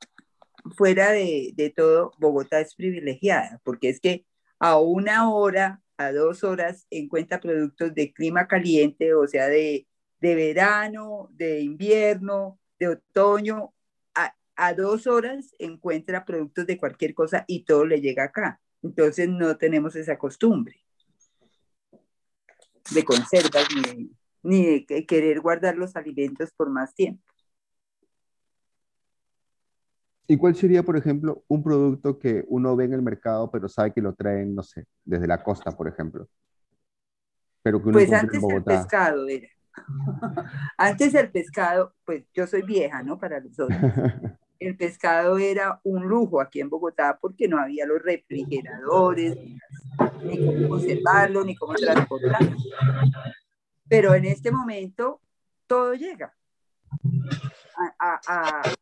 fuera 0.75 1.11
de, 1.11 1.51
de 1.55 1.69
todo, 1.69 2.11
Bogotá 2.17 2.59
es 2.59 2.75
privilegiada, 2.75 3.59
porque 3.63 3.89
es 3.89 3.99
que 3.99 4.25
a 4.59 4.79
una 4.79 5.31
hora, 5.31 5.81
a 5.97 6.11
dos 6.11 6.43
horas, 6.43 6.87
encuentra 6.89 7.39
productos 7.39 7.93
de 7.93 8.13
clima 8.13 8.47
caliente, 8.47 9.13
o 9.13 9.27
sea, 9.27 9.47
de, 9.47 9.87
de 10.19 10.35
verano, 10.35 11.29
de 11.31 11.61
invierno, 11.61 12.59
de 12.79 12.89
otoño. 12.89 13.73
A, 14.15 14.35
a 14.55 14.73
dos 14.73 15.07
horas 15.07 15.55
encuentra 15.59 16.25
productos 16.25 16.65
de 16.67 16.77
cualquier 16.77 17.13
cosa 17.13 17.43
y 17.47 17.63
todo 17.63 17.85
le 17.85 18.01
llega 18.01 18.25
acá. 18.25 18.59
Entonces 18.83 19.29
no 19.29 19.57
tenemos 19.57 19.95
esa 19.95 20.17
costumbre 20.17 20.75
de 22.91 23.03
conservas 23.03 23.67
ni, 23.75 24.11
ni 24.43 24.65
de 24.65 24.85
que- 24.85 25.05
querer 25.05 25.39
guardar 25.39 25.77
los 25.77 25.95
alimentos 25.95 26.51
por 26.51 26.69
más 26.69 26.93
tiempo. 26.93 27.23
¿Y 30.27 30.37
cuál 30.37 30.55
sería, 30.55 30.83
por 30.83 30.97
ejemplo, 30.97 31.43
un 31.47 31.63
producto 31.63 32.17
que 32.17 32.45
uno 32.47 32.75
ve 32.75 32.85
en 32.85 32.93
el 32.93 33.01
mercado, 33.01 33.51
pero 33.51 33.67
sabe 33.67 33.91
que 33.91 34.01
lo 34.01 34.13
traen, 34.13 34.55
no 34.55 34.63
sé, 34.63 34.85
desde 35.03 35.27
la 35.27 35.43
costa, 35.43 35.71
por 35.71 35.87
ejemplo? 35.87 36.27
Pero 37.63 37.79
que 37.81 37.89
uno 37.89 37.93
Pues 37.93 38.13
antes 38.13 38.41
el 38.43 38.63
pescado 38.63 39.27
era. 39.27 39.47
Antes 40.77 41.15
el 41.15 41.31
pescado, 41.31 41.93
pues 42.05 42.25
yo 42.33 42.45
soy 42.45 42.61
vieja, 42.61 43.03
¿no? 43.03 43.17
Para 43.17 43.39
los 43.39 43.57
otros. 43.59 43.79
El 44.59 44.77
pescado 44.77 45.39
era 45.39 45.79
un 45.83 46.07
lujo 46.07 46.39
aquí 46.39 46.59
en 46.61 46.69
Bogotá 46.69 47.17
porque 47.19 47.47
no 47.47 47.57
había 47.57 47.83
los 47.87 47.99
refrigeradores, 47.99 49.35
ni 50.23 50.45
cómo 50.45 50.69
conservarlo, 50.69 51.43
ni 51.43 51.55
cómo 51.55 51.73
transportarlo. 51.73 52.57
Pero 53.89 54.13
en 54.13 54.25
este 54.25 54.51
momento 54.51 55.19
todo 55.65 55.95
llega 55.95 56.35
a, 57.75 57.95
a- 57.97 58.21
a- 58.27 58.73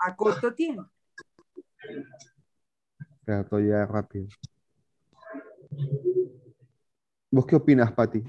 a 0.00 0.16
corto 0.16 0.54
tiempo. 0.54 0.86
Claro, 3.24 3.48
todo 3.48 3.60
llega 3.60 3.86
rápido. 3.86 4.26
¿Vos 7.30 7.46
qué 7.46 7.56
opinas, 7.56 7.92
Pati? 7.92 8.22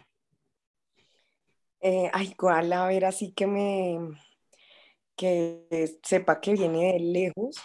Eh, 1.79 2.09
ay, 2.13 2.35
cuál, 2.35 2.71
a 2.73 2.85
ver, 2.87 3.05
así 3.05 3.33
que 3.33 3.47
me, 3.47 3.97
que 5.15 5.99
sepa 6.03 6.39
que 6.39 6.53
viene 6.53 6.93
de 6.93 6.99
lejos. 6.99 7.57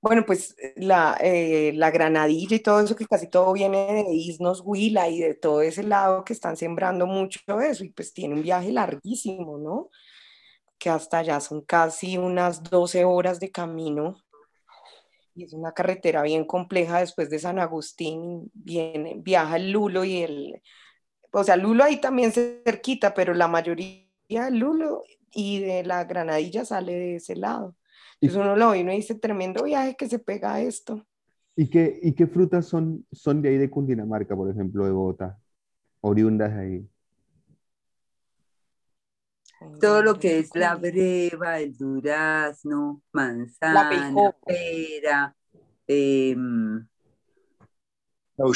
Bueno, 0.00 0.24
pues 0.26 0.54
la, 0.76 1.16
eh, 1.20 1.72
la 1.74 1.90
granadilla 1.90 2.56
y 2.56 2.60
todo 2.60 2.80
eso, 2.80 2.94
que 2.94 3.06
casi 3.06 3.28
todo 3.28 3.52
viene 3.54 4.04
de 4.04 4.12
Isnos 4.12 4.60
Huila 4.64 5.08
y 5.08 5.18
de 5.20 5.34
todo 5.34 5.62
ese 5.62 5.82
lado 5.82 6.24
que 6.24 6.34
están 6.34 6.56
sembrando 6.56 7.06
mucho 7.06 7.40
eso, 7.60 7.84
y 7.84 7.90
pues 7.90 8.12
tiene 8.12 8.34
un 8.34 8.42
viaje 8.42 8.70
larguísimo, 8.70 9.58
¿no? 9.58 9.90
Que 10.78 10.90
hasta 10.90 11.18
allá 11.18 11.40
son 11.40 11.62
casi 11.62 12.18
unas 12.18 12.62
12 12.62 13.04
horas 13.04 13.40
de 13.40 13.50
camino, 13.50 14.16
y 15.34 15.44
es 15.44 15.52
una 15.52 15.72
carretera 15.72 16.22
bien 16.22 16.44
compleja 16.44 17.00
después 17.00 17.28
de 17.28 17.38
San 17.38 17.58
Agustín, 17.58 18.50
viene, 18.54 19.16
viaja 19.18 19.56
el 19.56 19.72
lulo 19.72 20.04
y 20.04 20.22
el, 20.22 20.62
o 21.32 21.42
sea, 21.42 21.56
lulo 21.56 21.82
ahí 21.82 22.00
también 22.00 22.32
cerquita, 22.32 23.14
pero 23.14 23.34
la 23.34 23.48
mayoría 23.48 24.06
del 24.26 24.58
lulo 24.58 25.02
y 25.32 25.60
de 25.60 25.82
la 25.82 26.04
granadilla 26.04 26.64
sale 26.64 26.92
de 26.92 27.16
ese 27.16 27.34
lado. 27.34 27.74
¿Y, 28.20 28.26
Entonces 28.26 28.46
uno 28.46 28.56
lo 28.56 28.70
ve 28.70 28.78
y 28.78 28.82
uno 28.82 28.92
dice, 28.92 29.16
tremendo 29.16 29.64
viaje 29.64 29.96
que 29.96 30.08
se 30.08 30.20
pega 30.20 30.54
a 30.54 30.60
esto. 30.60 31.04
y 31.56 31.68
qué, 31.68 31.98
y 32.02 32.12
qué 32.12 32.28
frutas 32.28 32.66
son, 32.66 33.04
son 33.10 33.42
de 33.42 33.48
ahí 33.48 33.58
de 33.58 33.70
Cundinamarca, 33.70 34.36
por 34.36 34.50
ejemplo, 34.50 34.84
de 34.84 34.92
Bogotá? 34.92 35.38
Oriundas 36.00 36.54
de 36.54 36.60
ahí. 36.60 36.88
Todo 39.80 40.02
lo 40.02 40.18
que 40.18 40.38
es 40.38 40.54
la 40.54 40.74
breva, 40.76 41.58
el 41.58 41.76
durazno, 41.76 43.02
La 43.12 43.20
manzana, 43.20 43.88
peijoa. 43.88 44.32
pera, 44.46 45.36
em, 45.86 46.86
La 48.36 48.46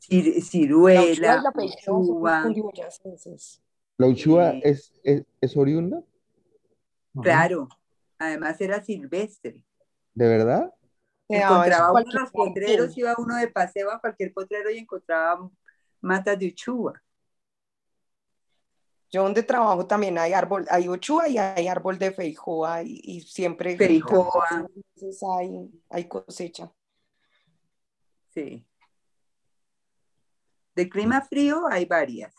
cir- 0.00 0.24
La 0.24 0.32
uchuva 0.32 0.42
ciruela, 0.42 1.42
la 1.42 1.50
uchuva. 1.66 2.40
¿La 3.98 4.06
es, 4.62 4.92
es, 5.02 5.24
es 5.40 5.56
oriunda? 5.56 6.02
Claro, 7.14 7.68
además 8.18 8.60
era 8.60 8.82
silvestre. 8.82 9.62
¿De 10.14 10.28
verdad? 10.28 10.72
Encontraba 11.28 11.92
uno 11.92 12.00
en 12.00 12.20
los 12.20 12.30
potreros, 12.30 12.96
iba 12.98 13.14
uno 13.18 13.36
de 13.36 13.48
paseo 13.48 13.90
a 13.90 14.00
cualquier 14.00 14.32
potrero 14.32 14.70
y 14.70 14.78
encontraba 14.78 15.50
matas 16.00 16.38
de 16.38 16.48
uchuva. 16.48 17.02
Yo 19.10 19.22
donde 19.22 19.42
trabajo 19.42 19.86
también 19.86 20.18
hay 20.18 20.32
árbol, 20.32 20.66
hay 20.70 20.88
uchua 20.88 21.28
y 21.28 21.38
hay 21.38 21.68
árbol 21.68 21.98
de 21.98 22.12
feijoa 22.12 22.82
y, 22.82 23.00
y 23.02 23.20
siempre 23.20 23.76
Feijoa, 23.76 24.68
hay, 25.38 25.70
hay 25.90 26.08
cosecha. 26.08 26.72
sí. 28.34 28.66
De 30.74 30.88
clima 30.88 31.22
frío 31.22 31.66
hay 31.70 31.86
varias. 31.86 32.34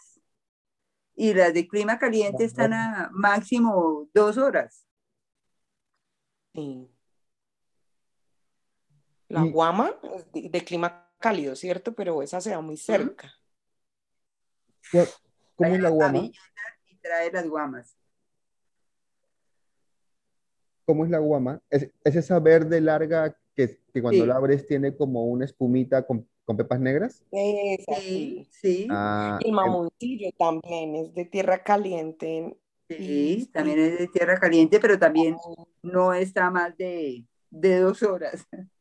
Y 1.15 1.33
las 1.33 1.53
de 1.53 1.67
clima 1.67 1.97
caliente 1.97 2.43
están 2.43 2.73
a 2.73 3.09
máximo 3.11 4.07
dos 4.13 4.37
horas. 4.37 4.85
Sí. 6.53 6.87
La 9.29 9.43
guama 9.43 9.95
es 10.15 10.31
de, 10.31 10.49
de 10.49 10.63
clima 10.63 11.09
cálido, 11.19 11.55
¿cierto? 11.55 11.95
Pero 11.95 12.21
esa 12.21 12.39
se 12.39 12.51
da 12.51 12.61
muy 12.61 12.77
cerca. 12.77 13.33
¿Cuál- 15.57 15.71
¿Cómo 15.71 15.75
es 15.75 15.81
la 15.81 15.89
guama? 15.89 16.19
y 16.85 16.95
trae 17.01 17.31
las 17.31 17.47
guamas. 17.49 17.97
¿Cómo 20.85 21.03
es 21.03 21.11
la 21.11 21.19
guama? 21.19 21.61
¿Es, 21.69 21.89
es 22.03 22.15
esa 22.15 22.39
verde 22.39 22.79
larga 22.79 23.35
que, 23.55 23.79
que 23.93 24.01
cuando 24.01 24.23
Sí. 24.23 24.27
la 24.27 24.35
abres 24.35 24.65
tiene 24.67 24.95
como 24.95 25.25
una 25.25 25.45
espumita 25.45 26.05
con, 26.05 26.27
con 26.45 26.55
pepas 26.55 26.79
negras? 26.79 27.23
Esa 27.31 27.95
Sí, 27.95 28.47
sí. 28.51 28.87
sí, 28.87 28.87
Ah, 28.89 29.37
Y 29.43 29.47
el 29.49 29.53
mamoncillo 29.53 30.29
también 30.37 30.95
es 30.95 31.13
de 31.13 31.25
tierra 31.25 31.61
caliente. 31.63 32.55
sí, 32.87 33.37
Y, 33.41 33.45
también 33.47 33.79
es 33.79 33.99
de 33.99 34.07
tierra 34.07 34.39
caliente, 34.39 34.79
pero 34.79 34.97
también 34.97 35.35
no 35.81 36.13
está 36.13 36.49
más 36.51 36.77
de, 36.77 37.25
de 37.49 37.79
dos 37.79 38.03
horas. 38.03 38.45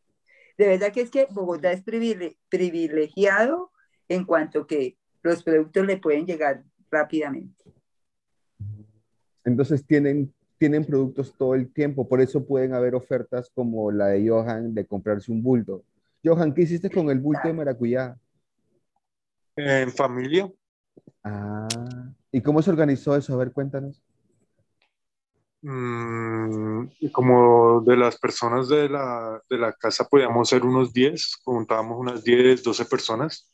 De 0.59 0.67
verdad 0.69 0.91
que 0.91 1.03
es 1.03 1.11
que 1.11 1.27
Bogotá 1.31 1.71
es 1.73 1.85
privile- 1.85 2.39
privilegiado 2.49 3.73
en 4.09 4.25
cuanto 4.25 4.67
que 4.67 4.97
los 5.27 5.43
productos 5.43 5.85
le 5.85 5.99
pueden 5.99 6.27
llegar 6.27 6.63
rápidamente. 6.91 7.65
entonces 9.45 9.85
tienen, 9.85 10.33
tienen 10.59 10.85
productos 10.85 11.35
todo 11.37 11.55
el 11.55 11.73
tiempo, 11.73 12.09
por 12.09 12.21
eso 12.21 12.45
pueden 12.45 12.73
haber 12.73 12.95
ofertas 12.95 13.51
como 13.55 13.91
la 13.91 14.09
de 14.09 14.29
Johan 14.29 14.75
de 14.75 14.87
comprarse 14.87 15.31
un 15.31 15.43
bulto. 15.43 15.85
Johan, 16.25 16.53
¿qué 16.53 16.63
hiciste 16.63 16.91
con 16.91 17.11
el 17.11 17.21
bulto 17.21 17.47
de 17.47 17.55
maracuyá? 17.55 18.17
en 19.57 19.91
familia. 19.91 20.51
Ah, 21.25 21.67
¿y 22.31 22.41
cómo 22.41 22.61
se 22.63 22.71
organizó 22.71 23.17
eso? 23.17 23.33
A 23.35 23.37
ver, 23.37 23.53
cuéntanos. 23.53 24.03
Mm, 25.63 26.89
como 27.11 27.81
de 27.81 27.97
las 27.97 28.19
personas 28.19 28.69
de 28.69 28.89
la, 28.89 29.41
de 29.49 29.59
la 29.59 29.73
casa 29.73 30.07
podíamos 30.09 30.49
ser 30.49 30.65
unos 30.65 30.93
10, 30.93 31.39
contábamos 31.43 31.99
unas 31.99 32.23
10, 32.23 32.63
12 32.63 32.85
personas. 32.85 33.51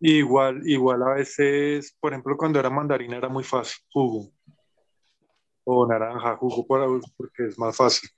Igual, 0.00 0.62
igual 0.64 1.02
a 1.02 1.14
veces, 1.14 1.96
por 2.00 2.12
ejemplo, 2.12 2.36
cuando 2.36 2.60
era 2.60 2.70
mandarina 2.70 3.16
era 3.16 3.28
muy 3.28 3.44
fácil, 3.44 3.82
jugo. 3.92 4.30
O 5.64 5.86
naranja, 5.86 6.36
jugo 6.36 6.66
para, 6.66 6.86
porque 7.16 7.46
es 7.46 7.58
más 7.58 7.76
fácil. 7.76 8.08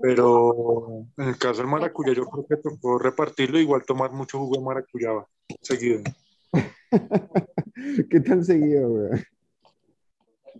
Pero 0.00 1.06
en 1.16 1.28
el 1.28 1.38
caso 1.38 1.60
del 1.60 1.66
maracuyá, 1.66 2.12
yo 2.12 2.24
creo 2.24 2.46
que 2.46 2.56
tocó 2.56 2.98
repartirlo, 2.98 3.58
igual 3.58 3.84
tomar 3.84 4.12
mucho 4.12 4.38
jugo 4.38 4.56
de 4.56 4.64
maracuyá 4.64 5.10
seguido. 5.60 6.02
¿Qué 8.10 8.20
tan 8.20 8.44
seguido, 8.44 8.88
güey? 8.88 9.22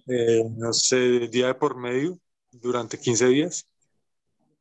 Eh, 0.09 0.45
no 0.57 0.73
sé, 0.73 1.29
día 1.29 1.49
de 1.49 1.55
por 1.55 1.77
medio, 1.77 2.19
durante 2.51 2.99
15 2.99 3.27
días. 3.29 3.67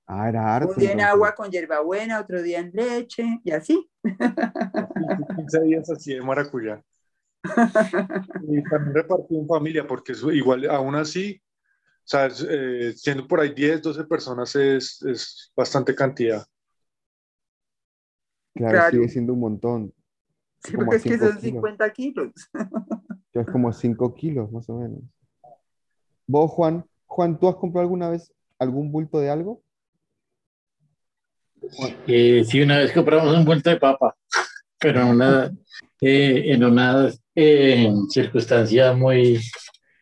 Ah, 0.07 0.29
era 0.29 0.55
harto. 0.55 0.69
Un 0.69 0.75
día 0.77 0.91
en 0.93 0.99
entonces. 0.99 1.13
agua 1.13 1.35
con 1.35 1.51
hierbabuena, 1.51 2.19
otro 2.21 2.41
día 2.41 2.59
en 2.59 2.71
leche 2.73 3.41
y 3.43 3.51
así. 3.51 3.89
15 5.35 5.61
días 5.63 5.89
así 5.89 6.13
de 6.13 6.21
maracuyá. 6.21 6.81
Y 8.49 8.63
también 8.63 8.93
repartí 8.93 9.37
en 9.37 9.47
familia, 9.47 9.85
porque 9.85 10.13
igual, 10.33 10.69
aún 10.69 10.95
así, 10.95 11.41
o 11.43 12.09
sea, 12.09 12.27
eh, 12.49 12.93
siendo 12.95 13.27
por 13.27 13.41
ahí 13.41 13.53
10, 13.53 13.81
12 13.81 14.05
personas 14.05 14.55
es, 14.55 15.01
es 15.03 15.51
bastante 15.55 15.93
cantidad. 15.93 16.45
Claro, 18.55 18.73
Claro. 18.77 18.91
sigue 18.91 19.09
siendo 19.09 19.33
un 19.33 19.39
montón. 19.39 19.93
Sí, 20.63 20.71
Como 20.73 20.85
porque 20.85 20.97
es 20.97 21.03
que 21.03 21.17
son 21.17 21.27
kilos. 21.37 21.41
50 21.41 21.89
kilos. 21.93 22.31
Ya 23.33 23.41
es 23.41 23.47
como 23.47 23.71
5 23.71 24.15
kilos, 24.15 24.51
más 24.51 24.67
o 24.69 24.79
menos. 24.79 25.01
Vos, 26.25 26.49
Juan, 26.51 26.83
Juan, 27.05 27.37
¿tú 27.39 27.47
has 27.47 27.55
comprado 27.55 27.81
alguna 27.83 28.09
vez 28.09 28.33
algún 28.57 28.91
bulto 28.91 29.19
de 29.19 29.29
algo? 29.29 29.61
Eh, 32.07 32.43
sí, 32.47 32.61
una 32.61 32.77
vez 32.77 32.91
compramos 32.91 33.35
un 33.35 33.45
vuelto 33.45 33.69
de 33.69 33.77
papa, 33.77 34.15
pero 34.79 35.01
en 35.01 35.07
una, 35.07 35.51
eh, 36.01 36.43
en 36.47 36.63
una 36.63 37.09
eh, 37.35 37.91
circunstancia 38.09 38.93
muy 38.93 39.39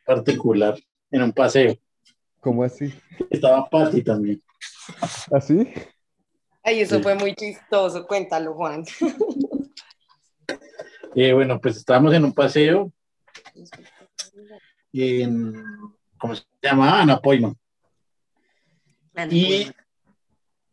particular, 0.05 0.77
en 1.11 1.23
un 1.23 1.31
paseo. 1.33 1.75
¿Cómo 2.39 2.63
así? 2.63 2.93
Estaba 3.29 3.67
Patti 3.69 4.03
también. 4.03 4.41
¿Así? 5.31 5.67
Ay, 6.61 6.81
eso 6.81 6.97
Sí. 6.97 7.03
fue 7.03 7.15
muy 7.15 7.33
chistoso, 7.35 8.05
cuéntalo, 8.05 8.53
Juan. 8.53 8.83
Eh, 11.17 11.31
bueno, 11.31 11.61
pues 11.61 11.77
estábamos 11.77 12.13
en 12.13 12.25
un 12.25 12.33
paseo 12.33 12.91
en, 14.91 15.63
¿cómo 16.17 16.35
se 16.35 16.43
llama? 16.61 17.01
Anapoima. 17.01 17.53
Y 19.31 19.67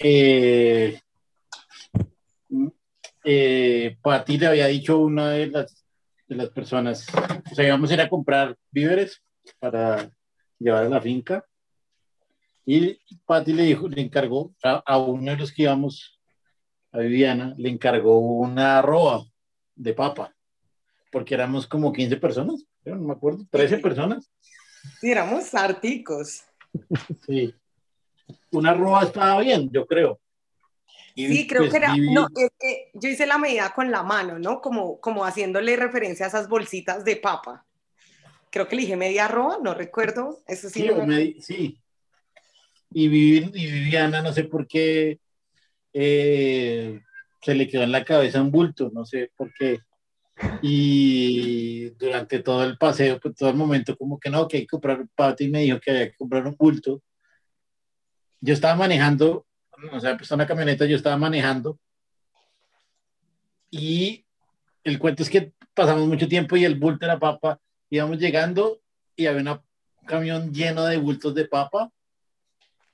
eh, 0.02 1.00
eh, 3.24 3.96
Pati 4.02 4.38
le 4.38 4.46
había 4.46 4.66
dicho 4.66 4.94
a 4.94 4.98
una 4.98 5.30
de 5.30 5.46
las, 5.46 5.84
de 6.26 6.36
las 6.36 6.50
personas, 6.50 7.06
o 7.50 7.54
sea, 7.54 7.66
íbamos 7.66 7.90
a 7.90 7.94
ir 7.94 8.00
a 8.00 8.08
comprar 8.08 8.56
víveres 8.70 9.22
para 9.58 10.10
llevar 10.58 10.84
a 10.84 10.88
la 10.88 11.00
finca. 11.00 11.44
Y 12.64 12.98
Pati 13.24 13.52
le 13.52 13.64
dijo, 13.64 13.88
le 13.88 14.02
encargó 14.02 14.54
a, 14.62 14.82
a 14.86 14.98
uno 14.98 15.30
de 15.30 15.36
los 15.36 15.52
que 15.52 15.62
íbamos, 15.62 16.20
a 16.92 16.98
Viviana, 16.98 17.54
le 17.56 17.70
encargó 17.70 18.18
una 18.18 18.78
arroba 18.78 19.24
de 19.74 19.94
papa, 19.94 20.34
porque 21.10 21.34
éramos 21.34 21.66
como 21.66 21.92
15 21.92 22.16
personas, 22.18 22.64
no 22.84 22.96
me 22.96 23.12
acuerdo, 23.12 23.46
13 23.50 23.78
personas. 23.78 24.30
Sí, 25.00 25.10
éramos 25.10 25.54
articos. 25.54 26.42
Sí. 27.26 27.54
Una 28.50 28.70
arroba 28.70 29.02
estaba 29.04 29.40
bien, 29.40 29.70
yo 29.72 29.86
creo. 29.86 30.20
Y, 31.14 31.26
Sí, 31.28 31.46
creo 31.46 31.62
pues, 31.62 31.72
que 31.72 31.76
era, 31.78 31.94
no, 31.96 32.26
es 32.36 32.50
que 32.58 32.90
yo 32.94 33.08
hice 33.08 33.26
la 33.26 33.38
medida 33.38 33.72
con 33.74 33.90
la 33.90 34.02
mano, 34.02 34.38
¿no? 34.38 34.60
Como, 34.60 35.00
como 35.00 35.24
haciéndole 35.24 35.76
referencia 35.76 36.26
a 36.26 36.28
esas 36.28 36.48
bolsitas 36.48 37.04
de 37.04 37.16
papa. 37.16 37.64
Creo 38.50 38.68
que 38.68 38.76
le 38.76 38.82
dije 38.82 38.96
media 38.96 39.26
arroba, 39.26 39.58
no 39.62 39.74
recuerdo. 39.74 40.38
Eso 40.46 40.68
sí, 40.68 40.80
Sí, 40.82 40.86
no 40.88 40.94
o 40.94 41.06
me- 41.06 41.06
me- 41.06 41.40
sí. 41.40 41.78
Y, 42.94 43.08
Vivi- 43.08 43.50
y 43.54 43.70
Viviana, 43.70 44.20
no 44.22 44.32
sé 44.32 44.44
por 44.44 44.66
qué, 44.66 45.18
eh, 45.94 47.00
se 47.40 47.54
le 47.54 47.66
quedó 47.68 47.82
en 47.82 47.92
la 47.92 48.04
cabeza 48.04 48.42
un 48.42 48.50
bulto, 48.50 48.90
no 48.92 49.04
sé 49.06 49.30
por 49.36 49.52
qué. 49.54 49.80
Y 50.60 51.90
durante 51.90 52.38
todo 52.40 52.64
el 52.64 52.78
paseo, 52.78 53.18
pues 53.20 53.34
todo 53.34 53.48
el 53.50 53.56
momento, 53.56 53.96
como 53.96 54.18
que 54.20 54.30
no, 54.30 54.46
que 54.46 54.58
hay 54.58 54.62
que 54.62 54.68
comprar 54.68 55.00
un 55.00 55.08
pato 55.14 55.42
y 55.42 55.48
me 55.50 55.60
dijo 55.62 55.80
que 55.80 55.90
había 55.90 56.10
que 56.10 56.16
comprar 56.16 56.46
un 56.46 56.56
bulto. 56.56 57.02
Yo 58.42 58.52
estaba 58.52 58.74
manejando, 58.74 59.46
o 59.92 60.00
sea, 60.00 60.16
pues 60.16 60.30
una 60.32 60.46
camioneta, 60.46 60.84
yo 60.84 60.96
estaba 60.96 61.16
manejando. 61.16 61.78
Y 63.70 64.26
el 64.82 64.98
cuento 64.98 65.22
es 65.22 65.30
que 65.30 65.52
pasamos 65.74 66.08
mucho 66.08 66.26
tiempo 66.26 66.56
y 66.56 66.64
el 66.64 66.74
bulto 66.74 67.06
de 67.06 67.12
la 67.12 67.20
papa, 67.20 67.60
íbamos 67.88 68.18
llegando 68.18 68.80
y 69.14 69.26
había 69.26 69.52
un 69.52 69.60
camión 70.06 70.52
lleno 70.52 70.84
de 70.84 70.96
bultos 70.96 71.36
de 71.36 71.46
papa 71.46 71.88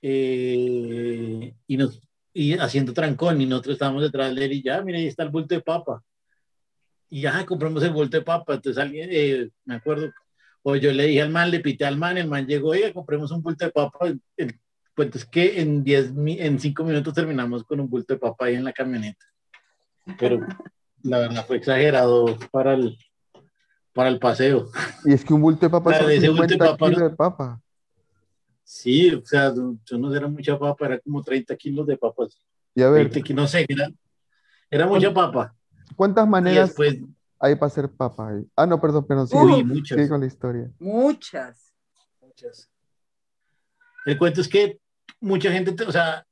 eh, 0.03 1.55
y, 1.67 1.77
nos, 1.79 1.99
y 2.35 2.53
haciendo 2.59 2.93
trancón 2.93 3.41
y 3.41 3.47
nosotros 3.47 3.73
estábamos 3.73 4.03
detrás 4.03 4.35
de 4.35 4.45
él 4.45 4.53
y 4.53 4.63
ya, 4.63 4.83
mire, 4.83 4.99
ahí 4.99 5.07
está 5.07 5.23
el 5.23 5.31
bulto 5.31 5.55
de 5.55 5.63
papa. 5.63 6.05
Y 7.09 7.23
ya 7.23 7.47
compramos 7.47 7.83
el 7.83 7.93
bulto 7.93 8.19
de 8.19 8.23
papa. 8.23 8.55
Entonces 8.55 8.83
alguien, 8.83 9.09
eh, 9.11 9.49
me 9.65 9.77
acuerdo, 9.77 10.13
o 10.63 10.77
yo 10.77 10.93
le 10.93 11.07
dije 11.07 11.23
al 11.23 11.31
man, 11.31 11.51
le 11.51 11.61
pité 11.61 11.87
al 11.87 11.97
man, 11.97 12.19
el 12.19 12.29
man 12.29 12.47
llegó 12.47 12.75
y 12.75 12.93
compremos 12.93 13.31
un 13.31 13.43
bulto 13.43 13.65
de 13.65 13.71
papa. 13.71 14.13
El 14.37 14.61
cuento 14.99 15.17
es 15.17 15.25
que 15.25 15.61
en 15.61 15.85
10, 15.85 16.13
mi- 16.13 16.41
en 16.41 16.59
5 16.59 16.83
minutos 16.83 17.15
terminamos 17.15 17.63
con 17.63 17.79
un 17.79 17.89
bulto 17.89 18.15
de 18.15 18.19
papa 18.19 18.47
ahí 18.47 18.57
en 18.57 18.65
la 18.65 18.73
camioneta. 18.73 19.25
Pero 20.19 20.45
la 21.05 21.21
verdad 21.21 21.47
fue 21.47 21.59
exagerado 21.59 22.37
para 22.51 22.75
el, 22.75 22.99
para 23.93 24.09
el 24.09 24.19
paseo. 24.19 24.69
Y 25.05 25.13
es 25.13 25.25
que 25.25 25.33
un 25.33 25.41
bulto 25.41 25.67
de 25.67 25.71
papa 25.71 25.91
Claro, 25.91 26.07
son 26.07 26.13
ese 26.13 26.29
bulto 26.29 26.43
de 26.43 26.49
50 26.49 26.73
papa 26.73 26.87
kilos 26.91 27.01
de 27.01 27.17
papa. 27.17 27.61
Sí, 28.65 29.15
o 29.15 29.25
sea, 29.25 29.55
yo 29.55 29.99
no 29.99 30.13
era 30.13 30.27
mucha 30.27 30.59
papa, 30.59 30.87
era 30.87 30.99
como 30.99 31.23
30 31.23 31.55
kilos 31.55 31.87
de 31.87 31.97
papas. 31.97 32.37
Y 32.75 32.83
a 32.83 32.91
ver, 32.91 33.03
20 33.05 33.23
kilos, 33.23 33.43
no 33.45 33.47
sé, 33.47 33.65
era, 33.69 33.89
era 34.69 34.85
mucha 34.89 35.15
papa. 35.15 35.55
¿cuántas 35.95 36.27
maneras 36.29 36.71
después, 36.71 36.99
hay 37.39 37.55
para 37.55 37.69
hacer 37.69 37.89
papa 37.89 38.31
ahí? 38.31 38.45
Ah, 38.57 38.67
no, 38.67 38.81
perdón, 38.81 39.07
perdón, 39.07 39.29
sigue, 39.29 39.45
uy, 39.45 39.63
muchas, 39.63 40.09
con 40.09 40.19
la 40.21 40.27
historia. 40.27 40.69
Muchas. 40.81 41.73
muchas. 42.21 42.69
El 44.05 44.17
cuento 44.19 44.41
es 44.41 44.49
que 44.49 44.81
mucha 45.21 45.51
gente, 45.53 45.73
te- 45.73 45.85
o 45.85 45.93
sea, 45.93 46.25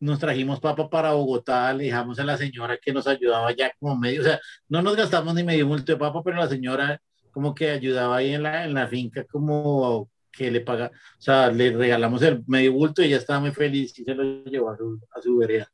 nos 0.00 0.18
trajimos 0.18 0.58
papa 0.60 0.90
para 0.90 1.12
Bogotá, 1.12 1.72
le 1.72 1.84
dejamos 1.84 2.18
a 2.18 2.24
la 2.24 2.36
señora 2.36 2.76
que 2.76 2.92
nos 2.92 3.06
ayudaba 3.06 3.52
ya 3.52 3.72
como 3.78 3.96
medio, 3.96 4.20
o 4.20 4.24
sea, 4.24 4.40
no 4.68 4.82
nos 4.82 4.96
gastamos 4.96 5.34
ni 5.34 5.44
medio 5.44 5.66
bulto 5.68 5.92
de 5.92 5.98
papa, 5.98 6.22
pero 6.24 6.38
la 6.38 6.48
señora 6.48 7.00
como 7.30 7.54
que 7.54 7.70
ayudaba 7.70 8.16
ahí 8.16 8.34
en 8.34 8.42
la, 8.42 8.64
en 8.64 8.74
la 8.74 8.88
finca, 8.88 9.24
como 9.24 10.10
que 10.32 10.50
le 10.50 10.60
paga, 10.60 10.90
o 11.18 11.20
sea, 11.22 11.50
le 11.50 11.70
regalamos 11.70 12.20
el 12.22 12.42
medio 12.46 12.72
bulto 12.72 13.02
y 13.02 13.06
ella 13.06 13.18
estaba 13.18 13.40
muy 13.40 13.52
feliz 13.52 13.96
y 13.98 14.04
se 14.04 14.14
lo 14.14 14.44
llevó 14.44 14.70
a 14.70 14.76
su, 14.76 15.00
a 15.14 15.22
su 15.22 15.36
vereda 15.36 15.70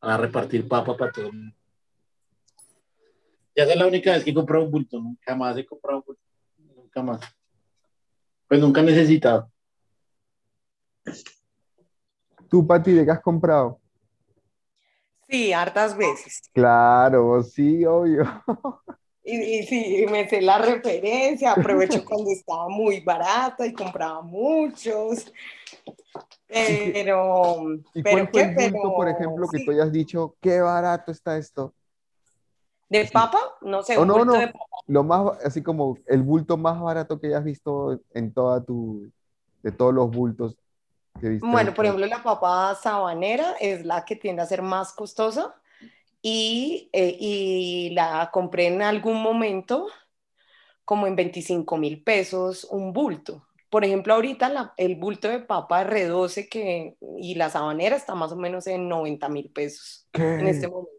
a 0.00 0.16
repartir 0.16 0.66
papa 0.68 0.96
para 0.96 1.12
todo 1.12 1.26
el 1.26 1.32
mundo. 1.32 1.56
Ya 3.56 3.64
es 3.64 3.76
la 3.76 3.86
única 3.86 4.12
vez 4.12 4.24
que 4.24 4.30
he 4.30 4.34
comprado 4.34 4.64
un 4.64 4.70
bulto, 4.70 5.00
¿no? 5.00 5.16
jamás 5.20 5.56
he 5.56 5.64
comprado 5.64 5.98
un 5.98 6.04
bulto, 6.06 6.22
nunca 6.74 7.02
más. 7.02 7.20
Pues 8.48 8.60
nunca 8.60 8.80
he 8.80 8.84
necesitado. 8.84 9.50
¿Tú, 12.48 12.66
Pati, 12.66 12.92
de 12.92 13.04
qué 13.04 13.10
has 13.10 13.20
comprado? 13.20 13.80
Sí, 15.28 15.52
hartas 15.52 15.96
veces. 15.98 16.40
Claro, 16.52 17.42
sí, 17.42 17.84
obvio. 17.84 18.24
Y, 19.24 19.36
y 19.60 19.62
sí, 19.66 20.06
me 20.10 20.28
sé 20.28 20.42
la 20.42 20.58
referencia, 20.58 21.52
aprovecho 21.52 22.04
cuando 22.04 22.30
estaba 22.30 22.68
muy 22.68 23.00
barata 23.00 23.66
y 23.66 23.72
compraba 23.72 24.20
muchos. 24.22 25.32
Pero, 26.46 27.80
¿Y 27.94 28.02
pero 28.02 28.04
cuál 28.04 28.30
fue 28.30 28.42
qué, 28.42 28.42
el 28.42 28.54
bulto, 28.54 28.92
pero 28.92 28.94
por 28.94 29.08
ejemplo, 29.08 29.48
que 29.50 29.58
sí. 29.58 29.64
tú 29.64 29.70
hayas 29.70 29.92
dicho, 29.92 30.36
qué 30.40 30.60
barato 30.60 31.12
está 31.12 31.36
esto? 31.38 31.74
¿De 32.88 33.04
papa? 33.06 33.38
No 33.62 33.82
sé, 33.82 33.98
O 33.98 34.04
un 34.04 34.10
no, 34.10 34.16
bulto 34.16 34.36
no, 34.36 34.38
de 34.38 34.48
papa. 34.48 34.76
lo 34.86 35.04
más, 35.04 35.38
así 35.44 35.62
como 35.62 35.98
el 36.06 36.22
bulto 36.22 36.56
más 36.56 36.80
barato 36.80 37.20
que 37.20 37.28
hayas 37.28 37.44
visto 37.44 38.00
en 38.12 38.32
toda 38.32 38.62
tu, 38.64 39.10
de 39.62 39.72
todos 39.72 39.94
los 39.94 40.10
bultos. 40.10 40.56
Bueno, 41.40 41.74
por 41.74 41.84
ejemplo, 41.84 42.06
la 42.06 42.22
papa 42.22 42.74
sabanera 42.74 43.54
es 43.60 43.84
la 43.84 44.04
que 44.04 44.16
tiende 44.16 44.42
a 44.42 44.46
ser 44.46 44.62
más 44.62 44.92
costosa 44.92 45.54
y, 46.22 46.88
eh, 46.92 47.16
y 47.18 47.90
la 47.90 48.30
compré 48.32 48.66
en 48.68 48.82
algún 48.82 49.22
momento 49.22 49.86
como 50.84 51.06
en 51.06 51.16
25 51.16 51.76
mil 51.76 52.02
pesos 52.02 52.64
un 52.64 52.92
bulto. 52.92 53.46
Por 53.70 53.84
ejemplo, 53.84 54.14
ahorita 54.14 54.48
la- 54.48 54.74
el 54.76 54.96
bulto 54.96 55.28
de 55.28 55.40
papa 55.40 55.82
R12 55.84 56.48
que, 56.48 56.96
y 57.18 57.34
la 57.34 57.50
sabanera 57.50 57.96
está 57.96 58.14
más 58.14 58.32
o 58.32 58.36
menos 58.36 58.66
en 58.66 58.88
90 58.88 59.28
mil 59.28 59.50
pesos 59.50 60.06
¿Qué? 60.12 60.22
en 60.22 60.46
este 60.46 60.68
momento. 60.68 60.90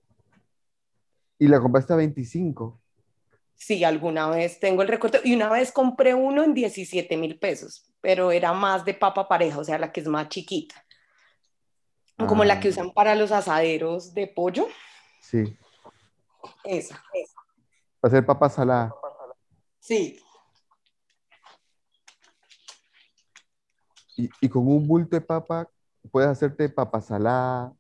Y 1.39 1.47
la 1.47 1.60
compraste 1.60 1.93
a 1.93 1.97
25. 1.97 2.82
Sí, 3.55 3.83
alguna 3.83 4.29
vez 4.29 4.59
tengo 4.59 4.81
el 4.81 4.87
recuerdo. 4.87 5.19
Y 5.23 5.33
una 5.35 5.49
vez 5.49 5.71
compré 5.71 6.13
uno 6.13 6.43
en 6.43 6.53
17 6.53 7.15
mil 7.17 7.39
pesos, 7.39 7.91
pero 8.01 8.31
era 8.31 8.53
más 8.53 8.83
de 8.85 8.93
papa 8.93 9.27
pareja, 9.27 9.59
o 9.59 9.63
sea, 9.63 9.79
la 9.79 9.91
que 9.91 10.01
es 10.01 10.07
más 10.07 10.29
chiquita. 10.29 10.75
Como 12.27 12.43
la 12.45 12.59
que 12.59 12.67
Ah. 12.69 12.71
usan 12.71 12.91
para 12.91 13.15
los 13.15 13.31
asaderos 13.31 14.13
de 14.13 14.27
pollo. 14.27 14.67
Sí. 15.21 15.57
Esa, 16.63 17.03
esa. 17.13 17.35
Para 17.99 18.11
hacer 18.13 18.25
papa 18.25 18.49
salada. 18.49 18.93
Sí. 19.79 20.19
Y, 24.17 24.29
y 24.41 24.49
con 24.49 24.67
un 24.67 24.87
bulto 24.87 25.15
de 25.15 25.21
papa, 25.21 25.69
puedes 26.11 26.29
hacerte 26.29 26.69
papa 26.69 27.01
salada, 27.01 27.73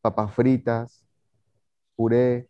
papas 0.00 0.34
fritas, 0.34 1.02
puré. 1.96 2.46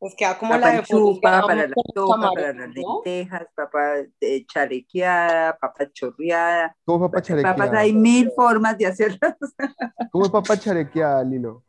Pues 0.00 0.14
queda 0.16 0.38
como 0.38 0.52
Papa 0.52 0.66
la 0.66 0.72
de 0.72 0.78
en 0.78 0.84
chupa, 0.84 1.42
para 1.46 1.68
la 1.68 1.74
sopa, 1.94 2.30
para 2.32 2.54
las 2.54 2.68
¿no? 2.74 3.02
lentejas, 3.04 3.46
papa 3.54 3.96
eh, 4.18 4.46
chalequeada, 4.46 5.58
papa 5.58 5.92
chorreada. 5.92 6.74
¿Cómo 6.86 7.00
papa 7.00 7.20
Papas 7.20 7.28
charequeada? 7.28 7.78
hay 7.78 7.92
mil 7.92 8.30
formas 8.34 8.78
de 8.78 8.86
hacerlas. 8.86 9.36
¿Cómo 10.10 10.24
es 10.24 10.30
papa 10.30 10.58
charequeada, 10.58 11.22
Lilo? 11.22 11.62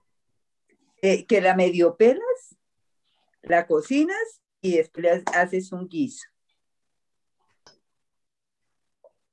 Eh, 1.02 1.26
que 1.26 1.42
la 1.42 1.56
medio 1.56 1.98
pelas, 1.98 2.56
la 3.42 3.68
cocinas 3.68 4.40
y 4.62 4.78
después 4.78 5.04
le 5.04 5.24
haces 5.38 5.74
un 5.74 5.90
guiso. 5.90 6.26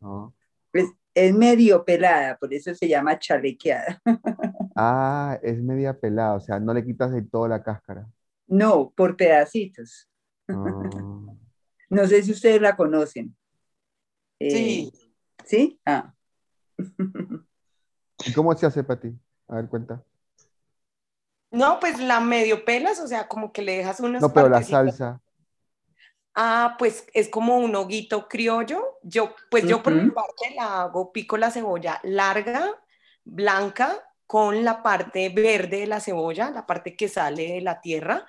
No. 0.00 0.34
Pues, 0.72 0.86
es 1.14 1.34
medio 1.34 1.84
pelada, 1.84 2.36
por 2.36 2.52
eso 2.52 2.74
se 2.74 2.88
llama 2.88 3.16
chalequeada. 3.16 4.02
Ah, 4.80 5.36
es 5.42 5.60
media 5.60 5.98
pelada, 5.98 6.34
o 6.34 6.40
sea, 6.40 6.60
no 6.60 6.72
le 6.72 6.84
quitas 6.84 7.10
de 7.10 7.22
toda 7.22 7.48
la 7.48 7.64
cáscara. 7.64 8.08
No, 8.48 8.90
por 8.96 9.16
pedacitos. 9.16 10.08
Ah. 10.48 10.82
No 11.90 12.06
sé 12.06 12.22
si 12.22 12.32
ustedes 12.32 12.60
la 12.60 12.76
conocen. 12.76 13.36
Eh, 14.40 14.50
Sí. 14.50 14.92
¿Sí? 15.44 15.80
Ah. 15.86 16.12
¿Y 18.26 18.32
cómo 18.34 18.54
se 18.54 18.66
hace 18.66 18.84
para 18.84 19.00
ti? 19.00 19.18
A 19.46 19.56
ver, 19.56 19.68
cuenta. 19.68 20.04
No, 21.50 21.80
pues 21.80 21.98
la 21.98 22.20
medio 22.20 22.64
pelas, 22.64 23.00
o 23.00 23.06
sea, 23.06 23.28
como 23.28 23.52
que 23.52 23.62
le 23.62 23.78
dejas 23.78 24.00
unas 24.00 24.20
No, 24.20 24.32
pero 24.32 24.48
la 24.48 24.62
salsa. 24.62 25.22
Ah, 26.34 26.76
pues 26.78 27.06
es 27.14 27.28
como 27.28 27.56
un 27.56 27.74
hoguito 27.74 28.28
criollo. 28.28 28.98
Yo, 29.02 29.34
pues 29.50 29.66
yo 29.66 29.82
por 29.82 29.94
mi 29.94 30.10
parte 30.10 30.54
la 30.54 30.82
hago, 30.82 31.10
pico 31.12 31.36
la 31.36 31.50
cebolla 31.50 31.98
larga, 32.04 32.70
blanca, 33.24 34.07
con 34.28 34.62
la 34.62 34.82
parte 34.82 35.30
verde 35.30 35.80
de 35.80 35.86
la 35.86 36.00
cebolla, 36.00 36.50
la 36.50 36.66
parte 36.66 36.94
que 36.94 37.08
sale 37.08 37.54
de 37.54 37.60
la 37.62 37.80
tierra. 37.80 38.26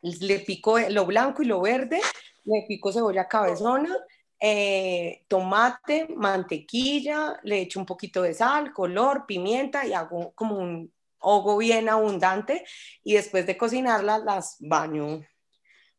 Le 0.00 0.40
pico 0.40 0.78
lo 0.78 1.04
blanco 1.04 1.42
y 1.42 1.46
lo 1.46 1.60
verde, 1.60 2.00
le 2.44 2.64
pico 2.66 2.90
cebolla 2.90 3.28
cabezona, 3.28 3.94
eh, 4.40 5.24
tomate, 5.28 6.08
mantequilla, 6.16 7.38
le 7.42 7.60
echo 7.60 7.80
un 7.80 7.84
poquito 7.84 8.22
de 8.22 8.32
sal, 8.32 8.72
color, 8.72 9.26
pimienta 9.26 9.86
y 9.86 9.92
hago 9.92 10.32
como 10.34 10.56
un 10.56 10.90
hogo 11.20 11.58
bien 11.58 11.90
abundante 11.90 12.64
y 13.04 13.12
después 13.12 13.44
de 13.46 13.58
cocinarlas 13.58 14.22
las 14.22 14.56
baño 14.60 15.20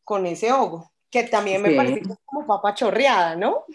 con 0.03 0.25
ese 0.25 0.51
hogo, 0.51 0.91
que 1.11 1.23
también 1.25 1.61
me 1.61 1.69
Sí. 1.69 1.75
parece 1.75 2.01
como 2.25 2.47
papa 2.47 2.73
chorreada, 2.73 3.35
¿no? 3.35 3.65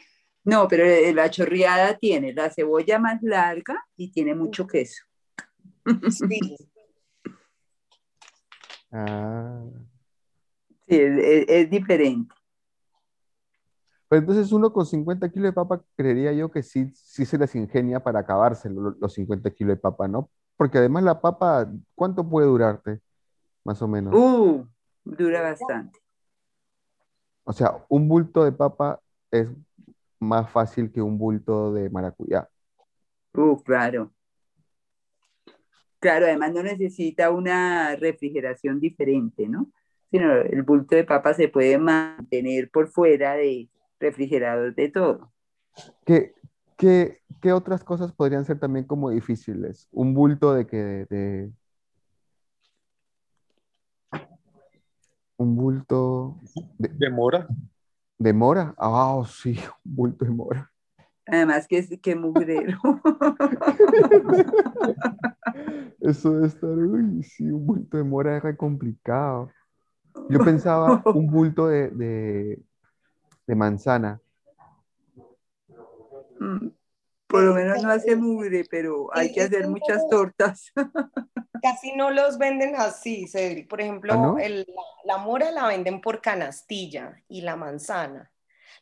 No, 0.44 0.68
pero 0.68 0.84
eh, 0.84 1.12
la 1.14 1.30
chorreada 1.30 1.96
tiene 1.96 2.32
la 2.34 2.50
cebolla 2.50 2.98
más 2.98 3.22
larga 3.22 3.82
y 3.96 4.10
tiene 4.12 4.34
mucho 4.34 4.66
queso. 4.66 5.04
Sí. 6.10 6.56
Ah. 8.96 9.64
Sí, 10.86 10.94
es, 11.00 11.18
es- 11.18 11.44
es 11.48 11.70
diferente. 11.70 12.32
Pero 14.08 14.20
entonces 14.20 14.52
uno 14.52 14.72
con 14.72 14.86
50 14.86 15.28
kilos 15.30 15.48
de 15.48 15.52
papa, 15.52 15.82
creería 15.96 16.32
yo 16.32 16.48
que 16.50 16.62
sí, 16.62 16.88
sí 16.94 17.24
se 17.26 17.36
les 17.36 17.52
ingenia 17.56 17.98
para 17.98 18.20
acabarse 18.20 18.70
lo- 18.70 18.94
los 19.00 19.12
50 19.14 19.50
kilos 19.50 19.76
de 19.76 19.80
papa, 19.80 20.06
¿no? 20.06 20.30
Porque 20.56 20.78
además 20.78 21.02
la 21.02 21.20
papa, 21.20 21.68
¿cuánto 21.96 22.28
puede 22.28 22.46
durarte? 22.46 23.00
Más 23.64 23.82
o 23.82 23.88
menos. 23.88 24.14
Uh, 24.14 24.64
dura 25.04 25.40
bastante. 25.42 25.98
O 27.42 27.52
sea, 27.52 27.84
un 27.88 28.06
bulto 28.08 28.44
de 28.44 28.52
papa 28.52 29.00
es 29.32 29.48
más 30.24 30.50
fácil 30.50 30.90
que 30.92 31.02
un 31.02 31.18
bulto 31.18 31.72
de 31.72 31.90
maracuyá. 31.90 32.48
Uh, 33.36 33.56
claro. 33.62 34.12
Claro, 35.98 36.26
además 36.26 36.52
no 36.52 36.62
necesita 36.62 37.30
una 37.30 37.96
refrigeración 37.96 38.78
diferente, 38.78 39.48
¿no? 39.48 39.70
Sino 40.10 40.32
el 40.34 40.62
bulto 40.62 40.94
de 40.96 41.04
papa 41.04 41.32
se 41.34 41.48
puede 41.48 41.78
mantener 41.78 42.70
por 42.70 42.88
fuera 42.88 43.34
de 43.34 43.70
refrigerador 43.98 44.74
de 44.74 44.90
todo. 44.90 45.32
¿Qué, 46.04 46.34
qué, 46.76 47.20
qué 47.40 47.52
otras 47.52 47.84
cosas 47.84 48.12
podrían 48.12 48.44
ser 48.44 48.58
también 48.58 48.84
como 48.86 49.10
difíciles? 49.10 49.88
Un 49.92 50.14
bulto 50.14 50.52
de 50.54 50.66
que 50.66 50.76
de, 50.76 51.06
de- 51.06 51.52
un 55.36 55.54
bulto 55.56 56.36
de, 56.78 56.88
Demora. 56.88 57.46
De 58.18 58.32
mora. 58.32 58.74
Ah, 58.78 59.14
oh, 59.14 59.24
sí, 59.24 59.58
un 59.84 59.94
bulto 59.94 60.24
de 60.24 60.30
mora. 60.30 60.70
Además 61.26 61.66
que 61.66 61.78
es 61.78 61.88
que 62.02 62.14
mugrero. 62.14 62.78
Eso 66.00 66.40
de 66.40 66.48
estar, 66.48 66.70
uy, 66.70 67.22
sí, 67.22 67.50
un 67.50 67.66
bulto 67.66 67.96
de 67.96 68.04
mora 68.04 68.36
es 68.36 68.42
re 68.42 68.56
complicado. 68.56 69.50
Yo 70.28 70.38
pensaba 70.40 71.02
un 71.06 71.26
bulto 71.26 71.68
de, 71.68 71.88
de, 71.90 72.62
de 73.46 73.54
manzana. 73.54 74.20
Por 77.34 77.42
lo 77.44 77.54
menos 77.54 77.82
no 77.82 77.90
hace 77.90 78.16
mugre, 78.16 78.64
pero 78.70 79.08
hay 79.12 79.32
que 79.32 79.42
hacer 79.42 79.66
muchas 79.68 80.08
tortas. 80.08 80.72
Casi 81.62 81.92
no 81.96 82.10
los 82.10 82.38
venden 82.38 82.76
así, 82.76 83.26
Cedric. 83.26 83.68
Por 83.68 83.80
ejemplo, 83.80 84.12
¿Ah, 84.12 84.16
no? 84.16 84.38
el- 84.38 84.66
la, 85.04 85.16
la 85.16 85.18
mora 85.18 85.50
la 85.50 85.66
venden 85.66 86.00
por 86.00 86.20
canastilla 86.20 87.16
y 87.28 87.40
la 87.40 87.56
manzana. 87.56 88.30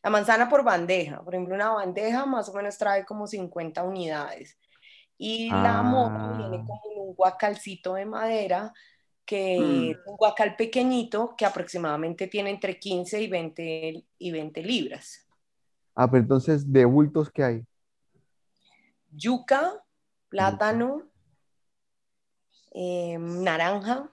La 0.03 0.11
manzana 0.11 0.49
por 0.49 0.65
bandeja. 0.65 1.23
Por 1.23 1.35
ejemplo, 1.35 1.55
una 1.55 1.71
bandeja 1.71 2.27
más 2.27 2.49
o 2.49 2.53
menos 2.55 2.77
trae 2.77 3.05
como 3.05 3.27
50 3.27 3.85
unidades. 3.85 4.59
Y 5.17 5.49
la 5.51 5.83
mora 5.83 6.35
viene 6.37 6.57
Ah. 6.59 6.65
como 6.67 6.81
en 6.93 7.01
un 7.09 7.15
guacalcito 7.15 7.95
de 7.95 8.05
madera, 8.07 8.73
que 9.25 9.59
Mm. 10.05 10.11
un 10.11 10.17
guacal 10.17 10.57
pequeñito 10.57 11.35
que 11.39 11.47
aproximadamente 11.47 12.27
tiene 12.27 12.51
entre 12.51 12.79
15 12.81 13.21
y 13.23 13.29
20, 13.29 14.05
y 14.19 14.31
20 14.33 14.63
libras. 14.63 15.27
Ah, 15.95 16.11
pero 16.11 16.23
entonces, 16.23 16.71
¿de 16.73 16.85
bultos 16.85 17.31
qué 17.31 17.45
hay? 17.45 17.65
Yuca, 19.15 19.85
plátano, 20.29 21.03
eh, 22.73 23.19
naranja, 23.19 24.11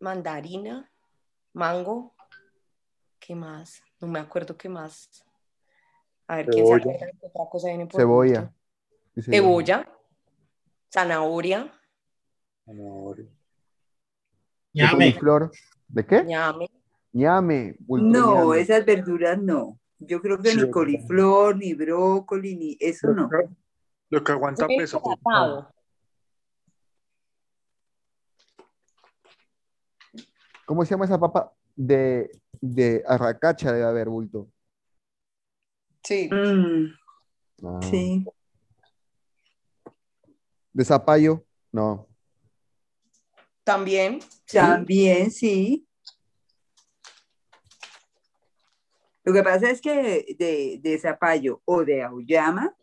mandarina, 0.00 0.90
mango. 1.52 2.14
¿Qué 3.20 3.34
más? 3.34 3.82
No 4.00 4.08
me 4.08 4.18
acuerdo 4.18 4.56
qué 4.56 4.68
más. 4.68 5.08
A 6.26 6.36
ver, 6.36 6.46
¿quién 6.46 6.66
se 6.66 6.72
Cebolla. 6.72 6.94
acuerda 6.96 7.18
de 7.20 7.26
otra 7.28 7.44
cosa 7.50 7.68
viene 7.68 7.86
por 7.86 8.00
Cebolla. 8.00 8.52
Dice- 9.14 9.30
Cebolla, 9.30 9.88
zanahoria, 10.92 11.72
Zanahoria. 12.64 13.24
¿De 13.24 13.30
Ñame. 14.84 14.90
coliflor? 15.12 15.50
¿De 15.88 16.06
qué? 16.06 16.24
ñame. 16.24 16.66
Ñame. 17.12 17.76
No, 17.88 18.44
ñame. 18.44 18.60
esas 18.60 18.84
verduras 18.84 19.38
no. 19.40 19.78
Yo 19.98 20.20
creo 20.22 20.38
que 20.40 20.50
Sí, 20.50 20.62
ni 20.62 20.70
coliflor, 20.70 21.56
ni 21.56 21.74
brócoli, 21.74 22.54
ni 22.56 22.76
eso 22.80 23.08
no. 23.08 23.28
Lo 24.10 24.22
que 24.24 24.32
aguanta 24.32 24.66
peso. 24.66 25.00
pues. 25.00 25.16
hidratado. 25.18 25.72
¿Cómo 30.66 30.84
se 30.84 30.90
llama 30.90 31.04
esa 31.04 31.18
papa? 31.18 31.52
De, 31.74 32.30
de 32.60 33.02
arracacha 33.06 33.72
debe 33.72 33.86
haber 33.86 34.08
bulto. 34.08 34.48
Sí. 36.04 36.28
Mm, 36.32 36.94
Ah. 37.62 37.80
sí. 37.82 38.24
¿De 40.72 40.84
zapallo? 40.84 41.44
No. 41.72 42.06
También. 43.64 44.20
sí. 44.46 44.56
También 44.56 45.30
sí. 45.30 45.86
Lo 49.24 49.34
que 49.34 49.42
pasa 49.42 49.68
es 49.70 49.80
que 49.82 50.34
de, 50.38 50.78
de 50.80 50.98
zapallo 50.98 51.60
o 51.66 51.84
de 51.84 52.02
auyama, 52.02 52.74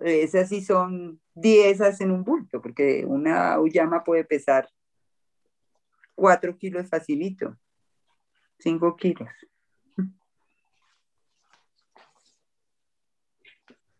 esas 0.00 0.48
sí 0.48 0.62
son 0.62 1.20
10 1.34 2.00
en 2.00 2.10
un 2.10 2.24
bulto, 2.24 2.60
porque 2.60 3.04
una 3.06 3.54
auyama 3.54 4.04
puede 4.04 4.24
pesar 4.24 4.68
4 6.14 6.56
kilos 6.56 6.88
facilito, 6.88 7.56
5 8.58 8.96
kilos. 8.96 9.28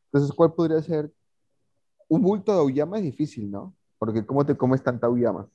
Entonces, 0.07 0.35
¿cuál 0.35 0.55
podría 0.55 0.81
ser? 0.83 1.13
Un 2.09 2.23
bulto 2.23 2.53
de 2.53 2.61
auyama 2.61 2.99
es 2.99 3.05
difícil, 3.05 3.51
¿no? 3.51 3.77
Porque 3.99 4.25
¿cómo 4.25 4.47
te 4.47 4.57
comes 4.57 4.83
tanta 4.83 5.07
auyama? 5.09 5.49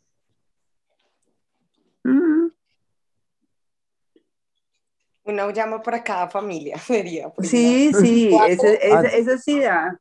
Mm, 2.03 2.49
Una 5.23 5.51
llama 5.51 5.81
para 5.81 6.03
cada 6.03 6.27
familia 6.29 6.77
sería. 6.79 7.29
pues, 7.29 7.49
Sí, 7.49 7.91
sí, 7.93 8.29
Cuatro. 8.31 8.53
eso, 8.53 8.67
eso, 8.67 8.95
Ah. 8.97 9.07
eso 9.07 9.37
sí 9.37 9.59
da. 9.59 9.99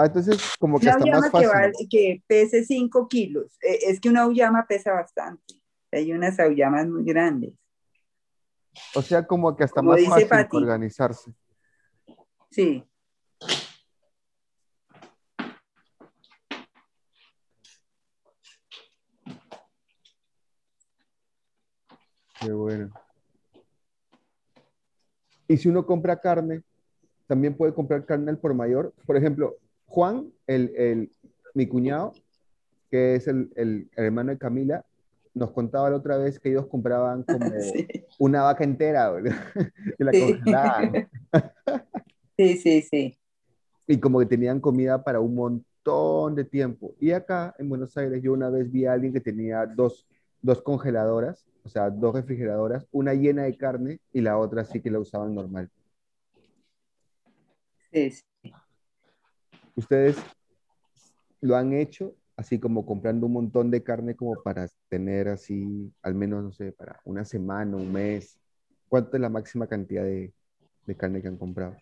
Ah, 0.00 0.06
entonces, 0.06 0.40
como 0.58 0.80
que 0.80 0.86
una 0.86 0.96
está 0.96 1.20
más 1.20 1.30
fácil. 1.30 1.48
Que, 1.50 1.54
va, 1.54 1.72
que 1.90 2.22
pese 2.26 2.64
5 2.64 3.06
kilos. 3.06 3.52
Eh, 3.60 3.80
es 3.88 4.00
que 4.00 4.08
una 4.08 4.22
auyama 4.22 4.64
pesa 4.66 4.92
bastante. 4.94 5.60
Hay 5.92 6.10
unas 6.10 6.40
auyamas 6.40 6.88
muy 6.88 7.04
grandes. 7.04 7.52
O 8.94 9.02
sea, 9.02 9.26
como 9.26 9.54
que 9.54 9.64
hasta 9.64 9.82
más 9.82 10.02
fácil 10.02 10.26
Pati. 10.26 10.56
organizarse. 10.56 11.34
Sí. 12.50 12.82
Qué 22.40 22.52
bueno. 22.52 22.90
Y 25.46 25.58
si 25.58 25.68
uno 25.68 25.84
compra 25.84 26.18
carne, 26.18 26.62
también 27.26 27.54
puede 27.54 27.74
comprar 27.74 28.06
carne 28.06 28.30
al 28.30 28.38
por 28.38 28.54
mayor. 28.54 28.94
Por 29.04 29.18
ejemplo, 29.18 29.58
Juan, 29.90 30.32
el, 30.46 30.72
el- 30.76 31.12
mi 31.54 31.66
cuñado, 31.66 32.14
que 32.90 33.16
es 33.16 33.28
el, 33.28 33.52
el 33.56 33.90
hermano 33.96 34.32
de 34.32 34.38
Camila, 34.38 34.84
nos 35.34 35.52
contaba 35.52 35.90
la 35.90 35.96
otra 35.96 36.18
vez 36.18 36.40
que 36.40 36.50
ellos 36.50 36.66
compraban 36.68 37.24
como 37.24 37.50
Sí, 37.88 38.06
una 38.18 38.42
vaca 38.44 38.64
entera, 38.64 39.10
¿verdad? 39.10 39.36
Y 39.98 40.04
la 40.04 40.12
Sí. 40.12 40.16
congelaban. 40.16 41.02
sí, 42.36 42.56
sí, 42.56 42.82
sí. 42.82 43.18
Y 43.86 43.98
como 43.98 44.20
que 44.20 44.26
tenían 44.26 44.60
comida 44.60 45.02
para 45.02 45.20
un 45.20 45.34
montón 45.34 46.34
de 46.34 46.44
tiempo. 46.44 46.94
Y 47.00 47.10
acá 47.12 47.54
en 47.58 47.68
Buenos 47.68 47.96
Aires 47.96 48.22
yo 48.22 48.32
una 48.32 48.48
vez 48.50 48.70
vi 48.70 48.86
a 48.86 48.92
alguien 48.92 49.12
que 49.12 49.20
tenía 49.20 49.66
dos, 49.66 50.06
dos 50.42 50.62
congeladoras, 50.62 51.46
o 51.64 51.68
sea, 51.68 51.90
dos 51.90 52.14
refrigeradoras, 52.14 52.86
una 52.92 53.14
llena 53.14 53.44
de 53.44 53.56
carne 53.56 54.00
y 54.12 54.20
la 54.20 54.38
otra 54.38 54.64
sí 54.64 54.80
que 54.80 54.90
la 54.90 55.00
usaban 55.00 55.34
normal. 55.34 55.70
sí, 57.92 58.10
sí. 58.10 58.22
¿Ustedes 59.80 60.18
lo 61.40 61.56
han 61.56 61.72
hecho 61.72 62.14
así 62.36 62.60
como 62.60 62.84
comprando 62.84 63.24
un 63.24 63.32
montón 63.32 63.70
de 63.70 63.82
carne 63.82 64.14
como 64.14 64.42
para 64.42 64.68
tener 64.90 65.28
así, 65.28 65.90
al 66.02 66.14
menos, 66.14 66.44
no 66.44 66.52
sé, 66.52 66.72
para 66.72 67.00
una 67.06 67.24
semana, 67.24 67.78
un 67.78 67.90
mes? 67.90 68.38
¿Cuánto 68.90 69.16
es 69.16 69.22
la 69.22 69.30
máxima 69.30 69.66
cantidad 69.66 70.02
de, 70.02 70.34
de 70.84 70.96
carne 70.98 71.22
que 71.22 71.28
han 71.28 71.38
comprado? 71.38 71.78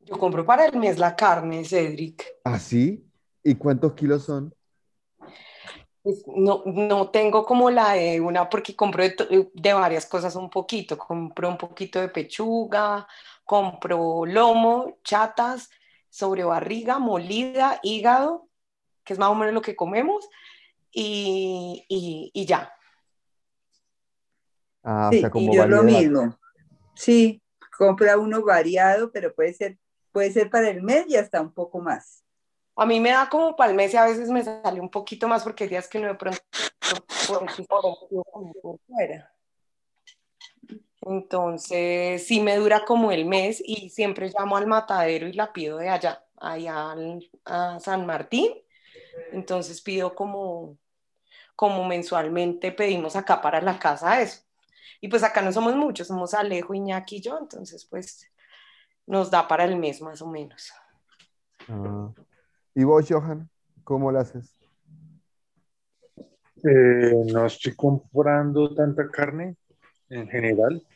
Yo 0.00 0.18
compro 0.18 0.44
para 0.44 0.66
el 0.66 0.76
mes 0.76 0.98
la 0.98 1.14
carne, 1.14 1.64
Cedric. 1.64 2.24
¿Ah, 2.42 2.58
sí? 2.58 3.08
¿Y 3.44 3.54
cuántos 3.54 3.92
kilos 3.92 4.24
son? 4.24 4.52
Pues 6.06 6.22
no, 6.28 6.62
no 6.66 7.10
tengo 7.10 7.44
como 7.44 7.68
la 7.68 7.94
de 7.94 8.20
una, 8.20 8.48
porque 8.48 8.76
compro 8.76 9.02
de, 9.02 9.50
de 9.52 9.72
varias 9.72 10.06
cosas 10.06 10.36
un 10.36 10.48
poquito. 10.48 10.96
Compro 10.96 11.48
un 11.48 11.58
poquito 11.58 12.00
de 12.00 12.08
pechuga, 12.08 13.08
compro 13.44 14.24
lomo, 14.24 14.98
chatas, 15.02 15.68
sobrebarriga, 16.08 17.00
molida, 17.00 17.80
hígado, 17.82 18.46
que 19.02 19.14
es 19.14 19.18
más 19.18 19.30
o 19.30 19.34
menos 19.34 19.52
lo 19.52 19.62
que 19.62 19.74
comemos, 19.74 20.28
y, 20.92 21.84
y- 21.88 22.30
y 22.32 22.46
ya. 22.46 22.72
Ah, 24.84 25.10
o 25.10 25.40
y 25.40 25.56
yo 25.56 25.66
lo 25.66 25.82
mismo. 25.82 26.38
Sí, 26.94 27.42
compra 27.76 28.16
uno 28.16 28.44
variado, 28.44 29.10
pero 29.10 29.34
puede 29.34 29.54
ser, 29.54 29.76
puede 30.12 30.30
ser 30.30 30.50
para 30.50 30.68
el 30.70 30.84
mes 30.84 31.06
y 31.08 31.16
hasta 31.16 31.40
un 31.40 31.52
poco 31.52 31.80
más. 31.80 32.22
A 32.76 32.84
mí 32.86 33.00
me 33.00 33.10
da 33.10 33.28
como 33.28 33.56
para 33.56 33.70
el 33.70 33.76
mes 33.76 33.94
y 33.94 33.96
a 33.96 34.04
veces 34.04 34.28
me 34.28 34.44
sale 34.44 34.80
un 34.80 34.90
poquito 34.90 35.26
más 35.28 35.42
porque 35.42 35.64
hay 35.64 35.70
días 35.70 35.88
que 35.88 35.98
no 35.98 36.08
de 36.08 36.14
pronto 36.14 36.38
por 37.26 38.78
fuera. 38.86 39.32
Entonces, 41.02 42.26
sí 42.26 42.40
me 42.40 42.56
dura 42.56 42.84
como 42.84 43.12
el 43.12 43.24
mes 43.26 43.62
y 43.64 43.90
siempre 43.90 44.30
llamo 44.36 44.56
al 44.56 44.66
matadero 44.66 45.28
y 45.28 45.32
la 45.32 45.52
pido 45.52 45.78
de 45.78 45.88
allá, 45.88 46.24
allá 46.36 46.90
al- 46.92 47.30
a 47.44 47.78
San 47.80 48.06
Martín. 48.06 48.52
Entonces 49.32 49.80
pido 49.80 50.14
como, 50.14 50.76
como 51.54 51.84
mensualmente 51.84 52.72
pedimos 52.72 53.14
acá 53.16 53.40
para 53.40 53.60
la 53.60 53.78
casa 53.78 54.20
eso. 54.20 54.42
Y 55.00 55.08
pues 55.08 55.22
acá 55.22 55.42
no 55.42 55.52
somos 55.52 55.76
muchos, 55.76 56.08
somos 56.08 56.34
Alejo, 56.34 56.74
Iñaki 56.74 57.16
y 57.16 57.20
yo, 57.20 57.38
entonces 57.38 57.84
pues 57.84 58.30
nos 59.06 59.30
da 59.30 59.46
para 59.46 59.64
el 59.64 59.76
mes 59.76 60.00
más 60.00 60.20
o 60.22 60.26
menos. 60.26 60.72
Ah. 61.68 62.10
¿Y 62.76 62.84
vos, 62.84 63.06
Johan, 63.08 63.48
cómo 63.84 64.12
lo 64.12 64.18
haces? 64.18 64.54
Eh, 66.62 67.14
no 67.32 67.46
estoy 67.46 67.74
comprando 67.74 68.74
tanta 68.74 69.10
carne 69.10 69.56
en 70.10 70.28
general 70.28 70.86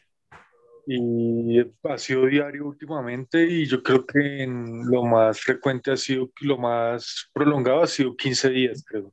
y 0.84 1.58
ha 1.84 1.96
sido 1.96 2.26
diario 2.26 2.66
últimamente 2.66 3.42
y 3.42 3.64
yo 3.64 3.82
creo 3.82 4.04
que 4.04 4.42
en 4.42 4.90
lo 4.90 5.04
más 5.04 5.40
frecuente 5.40 5.90
ha 5.90 5.96
sido, 5.96 6.28
lo 6.42 6.58
más 6.58 7.30
prolongado 7.32 7.82
ha 7.82 7.86
sido 7.86 8.14
15 8.14 8.50
días, 8.50 8.84
creo. 8.86 9.10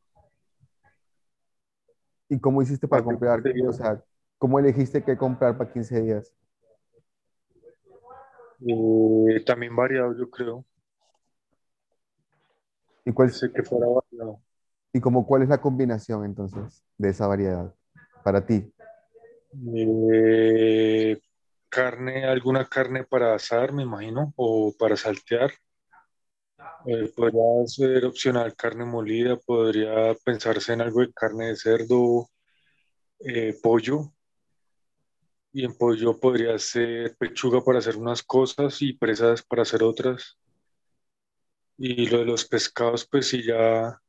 ¿Y 2.28 2.38
cómo 2.38 2.62
hiciste 2.62 2.86
para 2.86 3.02
comprar? 3.02 3.42
O 3.66 3.72
sea, 3.72 4.04
¿cómo 4.38 4.60
elegiste 4.60 5.02
qué 5.02 5.16
comprar 5.16 5.58
para 5.58 5.72
15 5.72 6.02
días? 6.02 6.34
Eh, 8.60 9.42
también 9.46 9.74
variado, 9.74 10.14
yo 10.18 10.30
creo. 10.30 10.66
¿Y 13.08 13.14
cuál, 13.14 13.30
Pensé 13.30 13.50
que 13.54 13.64
fuera 13.64 13.88
variado. 13.88 14.42
y 14.92 15.00
como 15.00 15.26
cuál 15.26 15.44
es 15.44 15.48
la 15.48 15.62
combinación 15.62 16.26
entonces 16.26 16.84
de 16.98 17.10
esa 17.10 17.26
variedad 17.26 17.74
para 18.22 18.46
ti? 18.46 18.70
Eh, 19.74 21.18
carne, 21.70 22.26
alguna 22.26 22.66
carne 22.66 23.06
para 23.06 23.34
asar, 23.34 23.72
me 23.72 23.84
imagino, 23.84 24.34
o 24.36 24.74
para 24.78 24.98
saltear. 24.98 25.52
Eh, 26.86 27.10
podría 27.16 27.66
ser 27.68 28.04
opcional 28.04 28.54
carne 28.58 28.84
molida, 28.84 29.38
podría 29.38 30.14
pensarse 30.26 30.74
en 30.74 30.82
algo 30.82 31.00
de 31.00 31.14
carne 31.14 31.48
de 31.48 31.56
cerdo, 31.56 32.28
eh, 33.20 33.58
pollo. 33.64 34.12
Y 35.54 35.64
en 35.64 35.78
pollo 35.78 36.20
podría 36.20 36.60
ser 36.60 37.16
pechuga 37.16 37.62
para 37.62 37.80
hacer 37.80 37.96
unas 37.96 38.22
cosas 38.22 38.82
y 38.82 38.92
presas 38.92 39.44
para 39.44 39.62
hacer 39.62 39.82
otras. 39.82 40.38
Y 41.78 42.08
lo 42.08 42.20
de 42.20 42.26
los 42.26 42.46
pescados, 42.46 43.08
pues 43.10 43.28
si 43.30 43.44
ya 43.44 44.00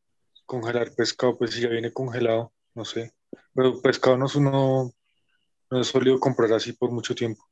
congelar 0.46 0.94
pescado, 0.94 1.38
pues 1.38 1.52
si 1.52 1.62
ya 1.62 1.68
viene 1.70 1.92
congelado, 1.92 2.52
no 2.74 2.84
sé. 2.86 3.14
Pero 3.54 3.80
pescado 3.82 4.16
no 4.18 4.26
es 4.26 4.36
uno, 4.36 4.92
no 5.70 5.80
he 5.80 5.84
solido 5.84 6.20
comprar 6.20 6.52
así 6.54 6.72
por 6.74 6.90
mucho 6.92 7.14
tiempo. 7.14 7.44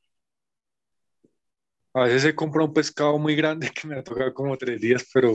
A 1.95 2.05
veces 2.05 2.25
he 2.27 2.35
comprado 2.37 2.69
un 2.69 2.75
pescado 2.75 3.19
muy 3.19 3.35
grande 3.35 3.71
que 3.75 3.89
me 3.89 3.97
ha 3.99 4.05
tocado 4.05 4.33
como 4.35 4.57
tres 4.57 4.81
días, 4.81 5.05
pero, 5.13 5.33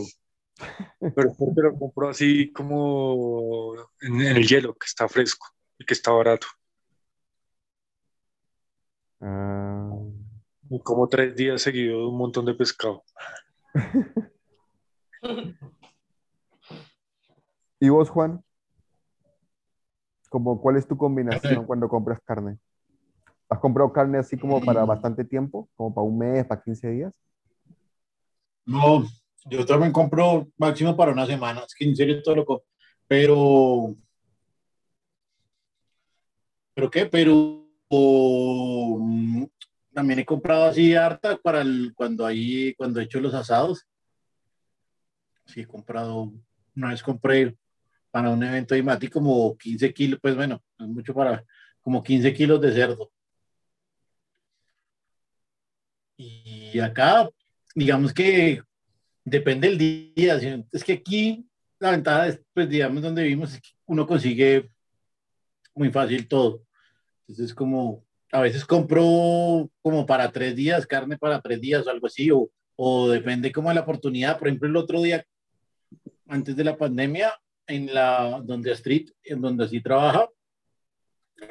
pero 1.14 1.30
es 1.32 1.38
porque 1.38 1.62
lo 1.62 1.78
compro 1.78 2.10
así 2.10 2.52
como 2.54 3.74
en, 4.02 4.22
en 4.22 4.38
el 4.38 4.48
hielo, 4.48 4.74
que 4.76 4.86
está 4.86 5.08
fresco 5.10 5.48
y 5.78 5.86
que 5.86 5.94
está 5.94 6.12
barato. 6.12 6.48
Ah, 9.22 9.90
Y 10.70 10.80
como 10.82 11.08
tres 11.08 11.36
días 11.36 11.62
seguidos 11.62 12.00
de 12.00 12.06
un 12.08 12.18
montón 12.18 12.46
de 12.46 12.56
pescado. 12.56 13.04
¿Y 17.80 17.90
vos, 17.90 18.10
Juan? 18.10 18.44
Como, 20.30 20.62
¿cuál 20.62 20.78
es 20.78 20.88
tu 20.88 20.96
combinación 20.98 21.66
cuando 21.66 21.90
compras 21.90 22.20
carne? 22.24 22.58
¿Has 23.50 23.60
comprado 23.60 23.92
carne 23.92 24.18
así 24.18 24.38
como 24.38 24.64
para 24.64 24.86
bastante 24.86 25.26
tiempo? 25.26 25.68
¿Como 25.76 25.94
para 25.94 26.06
un 26.06 26.18
mes, 26.18 26.46
para 26.46 26.62
15 26.62 26.90
días? 26.90 27.14
No, 28.66 29.06
yo 29.50 29.66
también 29.66 29.92
compro 29.92 30.48
máximo 30.58 30.96
para 30.96 31.12
una 31.12 31.26
semana, 31.26 31.64
es 31.66 31.74
que 31.74 31.84
en 31.84 31.96
serio 31.96 32.22
todo 32.24 32.36
lo 32.36 32.46
compro. 32.46 32.66
Pero, 33.08 33.96
¿pero 36.74 36.90
qué? 36.90 37.08
Pero 37.08 37.66
mm, 37.90 39.44
también 39.94 40.20
he 40.20 40.26
comprado 40.26 40.64
así 40.64 40.96
harta 40.96 41.36
para 41.38 41.60
el, 41.62 41.92
cuando 41.94 42.26
hay, 42.26 42.74
cuando 42.76 43.02
he 43.02 43.04
hecho 43.04 43.20
los 43.20 43.34
asados. 43.34 43.86
Sí, 45.52 45.62
he 45.62 45.68
comprado, 45.68 46.32
una 46.76 46.90
vez 46.90 47.04
compré 47.04 47.56
para 48.10 48.30
un 48.30 48.44
evento 48.44 48.76
de 48.76 48.84
Mati 48.84 49.08
como 49.08 49.58
15 49.58 49.94
kilos, 49.94 50.20
pues 50.22 50.36
bueno, 50.36 50.64
es 50.80 50.88
mucho 50.88 51.14
para, 51.14 51.44
como 51.82 52.02
15 52.02 52.34
kilos 52.34 52.62
de 52.62 52.72
cerdo. 52.74 53.12
Y 56.18 56.80
acá, 56.80 57.30
digamos 57.76 58.14
que 58.14 58.62
depende 59.26 59.68
del 59.68 59.78
día. 60.16 60.40
Es 60.72 60.84
que 60.84 60.94
aquí 60.94 61.46
la 61.80 61.92
ventaja 61.92 62.28
es, 62.28 62.42
pues 62.54 62.70
digamos, 62.70 63.02
donde 63.02 63.24
vivimos, 63.24 63.54
es 63.54 63.62
que 63.62 63.70
uno 63.88 64.06
consigue 64.08 64.70
muy 65.76 65.90
fácil 65.92 66.28
todo. 66.28 66.64
Entonces, 67.28 67.54
como 67.54 68.06
a 68.32 68.42
veces 68.42 68.66
compro 68.66 69.70
como 69.82 70.06
para 70.06 70.32
tres 70.32 70.56
días, 70.56 70.88
carne 70.88 71.18
para 71.18 71.42
tres 71.42 71.60
días 71.60 71.86
o 71.86 71.90
algo 71.90 72.08
así, 72.08 72.32
o, 72.32 72.50
o 72.76 73.10
depende 73.10 73.52
como 73.52 73.70
de 73.70 73.76
la 73.76 73.82
oportunidad. 73.82 74.38
Por 74.38 74.48
ejemplo, 74.48 74.70
el 74.70 74.76
otro 74.78 75.02
día, 75.02 75.26
antes 76.32 76.56
de 76.56 76.64
la 76.64 76.78
pandemia, 76.78 77.38
en 77.68 77.94
la 77.94 78.42
donde 78.42 78.72
Street, 78.72 79.10
en 79.22 79.42
donde 79.42 79.66
así 79.66 79.82
trabaja, 79.82 80.30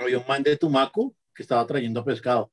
había 0.00 0.18
un 0.18 0.26
man 0.26 0.42
de 0.42 0.56
Tumaco 0.56 1.14
que 1.34 1.42
estaba 1.42 1.66
trayendo 1.66 2.02
pescado. 2.02 2.50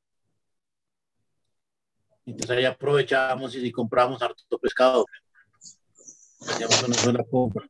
Entonces 2.26 2.58
ahí 2.58 2.66
aprovechábamos 2.66 3.56
y 3.56 3.62
si 3.62 3.72
comprábamos 3.72 4.22
harto 4.22 4.60
pescado, 4.60 5.06
hacíamos 6.42 6.84
una 6.84 6.96
sola 6.96 7.24
compra. 7.24 7.66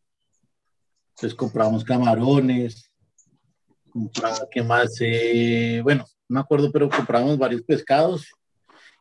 Entonces 1.09 1.35
comprábamos 1.35 1.83
camarones, 1.83 2.91
compraba, 3.91 4.47
¿qué 4.49 4.63
más? 4.63 4.97
Eh, 5.01 5.81
bueno, 5.83 6.03
no 6.27 6.33
me 6.33 6.39
acuerdo, 6.39 6.71
pero 6.71 6.89
comprábamos 6.89 7.37
varios 7.37 7.61
pescados. 7.61 8.25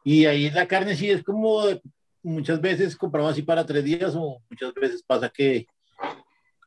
Y 0.04 0.26
ahí 0.26 0.50
la 0.50 0.68
carne 0.68 0.94
sí 0.94 1.10
es 1.10 1.22
como, 1.22 1.62
muchas 2.26 2.60
veces 2.60 2.96
compramos 2.96 3.32
así 3.32 3.42
para 3.42 3.64
tres 3.64 3.84
días 3.84 4.14
o 4.14 4.42
muchas 4.50 4.74
veces 4.74 5.02
pasa 5.02 5.28
que, 5.28 5.66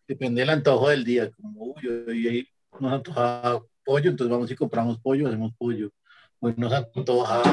Depende 0.09 0.41
del 0.41 0.49
antojo 0.49 0.89
del 0.89 1.03
día. 1.03 1.29
Como 1.29 1.65
uy, 1.65 1.87
hoy 1.87 2.49
nos 2.79 2.93
antoja 2.93 3.61
pollo, 3.85 4.09
entonces 4.09 4.31
vamos 4.31 4.49
y 4.49 4.55
compramos 4.55 4.99
pollo, 4.99 5.27
hacemos 5.27 5.53
pollo. 5.55 5.91
Hoy 6.39 6.55
nos 6.57 6.73
antoja, 6.73 7.43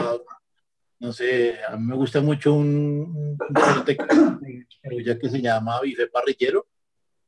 no 0.98 1.12
sé, 1.12 1.62
a 1.68 1.76
mí 1.76 1.84
me 1.84 1.96
gusta 1.96 2.22
mucho 2.22 2.54
un, 2.54 3.36
un 3.38 5.04
ya 5.04 5.18
que 5.18 5.28
se 5.28 5.42
llama 5.42 5.82
bife 5.82 6.06
parrillero. 6.06 6.66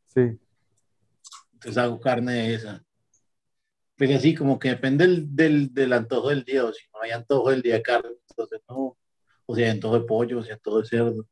Sí. 0.07 0.39
Entonces 1.53 1.77
hago 1.77 2.01
carne 2.01 2.33
de 2.33 2.55
esa. 2.55 2.83
Pero 3.97 4.17
así 4.17 4.35
como 4.35 4.59
que 4.59 4.71
depende 4.71 5.07
del, 5.07 5.37
del, 5.37 5.75
del 5.75 5.93
antojo 5.93 6.31
del 6.31 6.45
día, 6.45 6.65
o 6.65 6.73
si 6.73 6.87
no 6.95 7.03
hay 7.03 7.11
antojo 7.11 7.51
del 7.51 7.61
día 7.61 7.83
carne, 7.83 8.13
entonces 8.31 8.63
no, 8.67 8.97
o 9.51 9.55
sea, 9.55 9.71
antojo 9.71 9.99
de 9.99 10.05
pollo, 10.05 10.39
o 10.41 10.43
sea, 10.43 10.57
antojo 10.57 10.83
de 10.83 10.87
cerdo. 10.87 11.27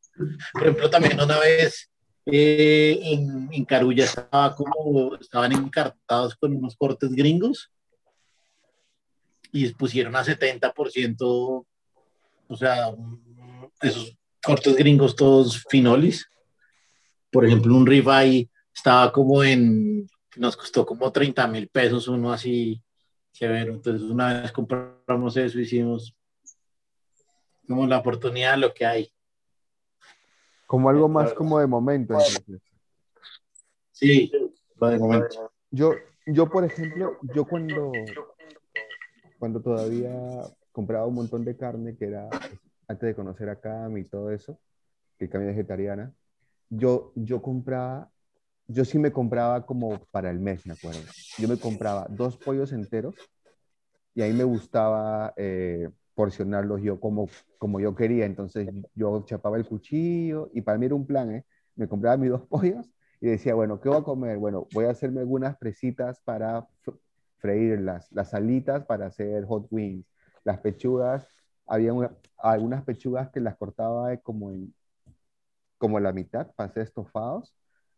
Por 0.53 0.63
ejemplo, 0.63 0.89
también 0.89 1.21
una 1.21 1.39
vez 1.39 1.91
eh, 2.25 2.99
en, 3.03 3.51
en 3.53 3.65
Carulla 3.67 4.05
estaba 4.05 4.55
como, 4.55 5.17
estaban 5.17 5.53
encartados 5.53 6.35
con 6.35 6.57
unos 6.57 6.75
cortes 6.77 7.13
gringos 7.13 7.71
y 9.53 9.69
pusieron 9.75 10.17
a 10.17 10.25
70%, 10.25 11.17
o 11.21 12.57
sea, 12.57 12.95
esos 13.83 14.17
cortes 14.43 14.77
gringos 14.77 15.15
todos 15.15 15.63
finolis. 15.69 16.27
Por 17.31 17.45
ejemplo, 17.45 17.77
un 17.77 17.87
ribeye 17.87 18.49
estaba 18.75 19.13
como 19.13 19.45
en, 19.45 20.09
nos 20.37 20.57
costó 20.57 20.87
como 20.87 21.13
30 21.13 21.47
mil 21.49 21.69
pesos 21.69 22.09
uno 22.09 22.33
así, 22.33 22.83
severo. 23.31 23.75
Entonces, 23.75 24.09
una 24.09 24.41
vez 24.41 24.53
compramos 24.53 25.37
eso, 25.37 25.61
hicimos 25.61 26.16
como 27.67 27.87
la 27.87 27.99
oportunidad 27.99 28.53
de 28.53 28.59
lo 28.59 28.75
que 28.75 28.87
hay. 28.87 29.13
Como 30.67 30.89
algo 30.89 31.09
más 31.09 31.33
como 31.33 31.59
de 31.61 31.67
momento. 31.67 32.15
entonces. 32.15 32.61
Sí, 33.93 34.31
de 34.81 34.99
momento. 34.99 35.53
Yo, 35.71 35.95
yo, 36.27 36.49
por 36.49 36.65
ejemplo, 36.65 37.19
yo 37.35 37.45
cuando, 37.45 37.93
cuando 39.39 39.61
todavía 39.61 40.43
compraba 40.73 41.07
un 41.07 41.15
montón 41.15 41.45
de 41.45 41.57
carne, 41.57 41.97
que 41.97 42.07
era 42.07 42.29
antes 42.89 43.07
de 43.07 43.15
conocer 43.15 43.49
a 43.49 43.61
Cami 43.61 44.01
y 44.01 44.05
todo 44.05 44.31
eso, 44.31 44.59
que 45.19 45.29
Cami 45.29 45.45
es 45.45 45.51
vegetariana, 45.57 46.13
yo, 46.69 47.13
yo 47.15 47.41
compraba, 47.41 48.11
yo 48.67 48.85
sí 48.85 48.99
me 48.99 49.13
compraba 49.13 49.65
como 49.65 49.99
para 50.11 50.31
el 50.31 50.41
mes, 50.41 50.67
me 50.67 50.75
acuerdo. 50.75 51.01
Yo 51.39 51.49
me 51.49 51.59
compraba 51.59 52.07
dos 52.11 52.37
pollos 52.37 52.73
enteros 52.73 53.15
y 54.15 54.23
ahí 54.23 54.33
me 54.33 54.45
gustaba 54.45 55.33
eh, 55.37 55.91
porcionarlos 56.17 56.83
yo 56.83 57.01
como, 57.01 57.29
como 57.59 57.81
yo 57.81 57.97
quería. 57.97 58.27
Entonces 58.27 58.69
yo 58.97 59.25
chapaba 59.27 59.59
el 59.59 59.67
cuchillo 59.67 60.51
y 60.55 60.63
para 60.63 60.79
mí 60.79 60.87
era 60.87 60.97
un 60.97 61.07
plan, 61.07 61.33
¿eh? 61.37 61.47
Me 61.77 61.89
compraba 61.89 62.19
mis 62.19 62.31
dos 62.33 62.43
pollos 62.49 62.91
y 63.23 63.29
decía, 63.29 63.55
bueno, 63.57 63.81
¿qué 63.81 63.91
voy 63.91 63.99
a 64.01 64.05
comer? 64.05 64.39
Bueno, 64.39 64.69
voy 64.73 64.87
a 64.87 64.93
hacerme 64.93 65.21
algunas 65.23 65.59
presitas 65.59 66.21
para 66.23 66.63
fr- 66.85 66.99
freírlas, 67.39 68.09
las 68.13 68.35
alitas 68.35 68.87
para 68.87 69.09
hacer 69.09 69.45
hot 69.47 69.69
wings, 69.73 70.07
las 70.45 70.61
pechugas, 70.61 71.29
había 71.67 71.95
una- 71.95 72.17
algunas 72.39 72.85
pechugas 72.85 73.31
que 73.31 73.41
las 73.41 73.57
cortaba 73.59 74.17
como 74.19 74.53
en 74.53 74.75
como 75.79 76.01
la 76.01 76.13
mitad 76.13 76.53
para 76.55 76.71
hacer 76.71 76.83
estofados 76.85 77.55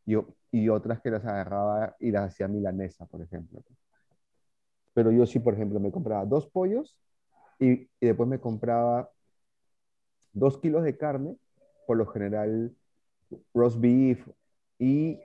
y, 0.07 0.15
y 0.53 0.69
otras 0.69 1.01
que 1.01 1.11
las 1.11 1.25
agarraba 1.25 1.97
y 2.01 2.11
las 2.11 2.29
hacía 2.33 2.49
milanesa, 2.49 3.07
por 3.07 3.23
ejemplo. 3.23 3.63
Pero 4.95 5.11
yo 5.13 5.27
sí, 5.27 5.39
por 5.39 5.55
ejemplo, 5.55 5.81
me 5.81 5.91
compraba 5.93 6.25
dos 6.27 6.47
pollos 6.49 6.97
y, 7.59 7.89
después 8.01 8.29
me 8.29 8.41
compraba 8.41 9.11
dos 10.33 10.59
kilos 10.59 10.85
de 10.85 10.97
carne, 10.97 11.37
por 11.87 11.97
lo 11.97 12.07
general 12.07 12.75
roast 13.55 13.79
beef 13.81 14.27
y 14.79 15.19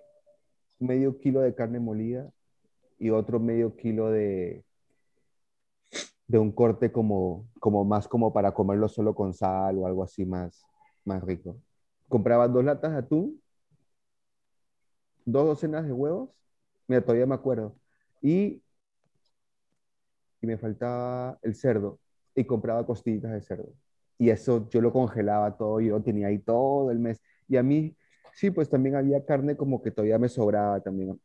medio 0.79 1.19
kilo 1.19 1.41
de 1.41 1.55
carne 1.55 1.79
molida 1.79 2.31
y 2.99 3.09
otro 3.09 3.39
medio 3.39 3.75
kilo 3.75 4.09
de, 4.09 4.63
de 6.27 6.39
un 6.39 6.51
corte 6.51 6.91
como, 6.91 7.47
como 7.59 7.85
más 7.85 8.07
como 8.07 8.33
para 8.33 8.53
comerlo 8.53 8.87
solo 8.87 9.13
con 9.13 9.33
sal 9.33 9.77
o 9.77 9.87
algo 9.87 10.03
así 10.03 10.25
más, 10.25 10.63
más 11.05 11.23
rico. 11.23 11.57
Compraba 12.09 12.47
dos 12.47 12.63
latas 12.63 12.91
de 12.91 12.97
atún, 12.97 13.41
dos 15.25 15.45
docenas 15.45 15.85
de 15.85 15.93
huevos, 15.93 16.29
mira, 16.87 17.01
todavía 17.01 17.25
me 17.25 17.35
acuerdo, 17.35 17.75
y, 18.21 18.61
y 20.41 20.47
me 20.47 20.57
faltaba 20.57 21.39
el 21.41 21.55
cerdo, 21.55 21.99
y 22.35 22.45
compraba 22.45 22.85
costillitas 22.85 23.31
de 23.31 23.41
cerdo. 23.41 23.69
Y 24.17 24.29
eso 24.29 24.69
yo 24.69 24.81
lo 24.81 24.91
congelaba 24.93 25.57
todo, 25.57 25.81
yo 25.81 25.97
lo 25.97 26.03
tenía 26.03 26.27
ahí 26.27 26.39
todo 26.39 26.91
el 26.91 26.99
mes. 26.99 27.21
Y 27.47 27.57
a 27.57 27.63
mí, 27.63 27.95
sí, 28.33 28.51
pues 28.51 28.69
también 28.69 28.95
había 28.95 29.25
carne 29.25 29.57
como 29.57 29.81
que 29.81 29.91
todavía 29.91 30.19
me 30.19 30.29
sobraba 30.29 30.81
también 30.81 31.19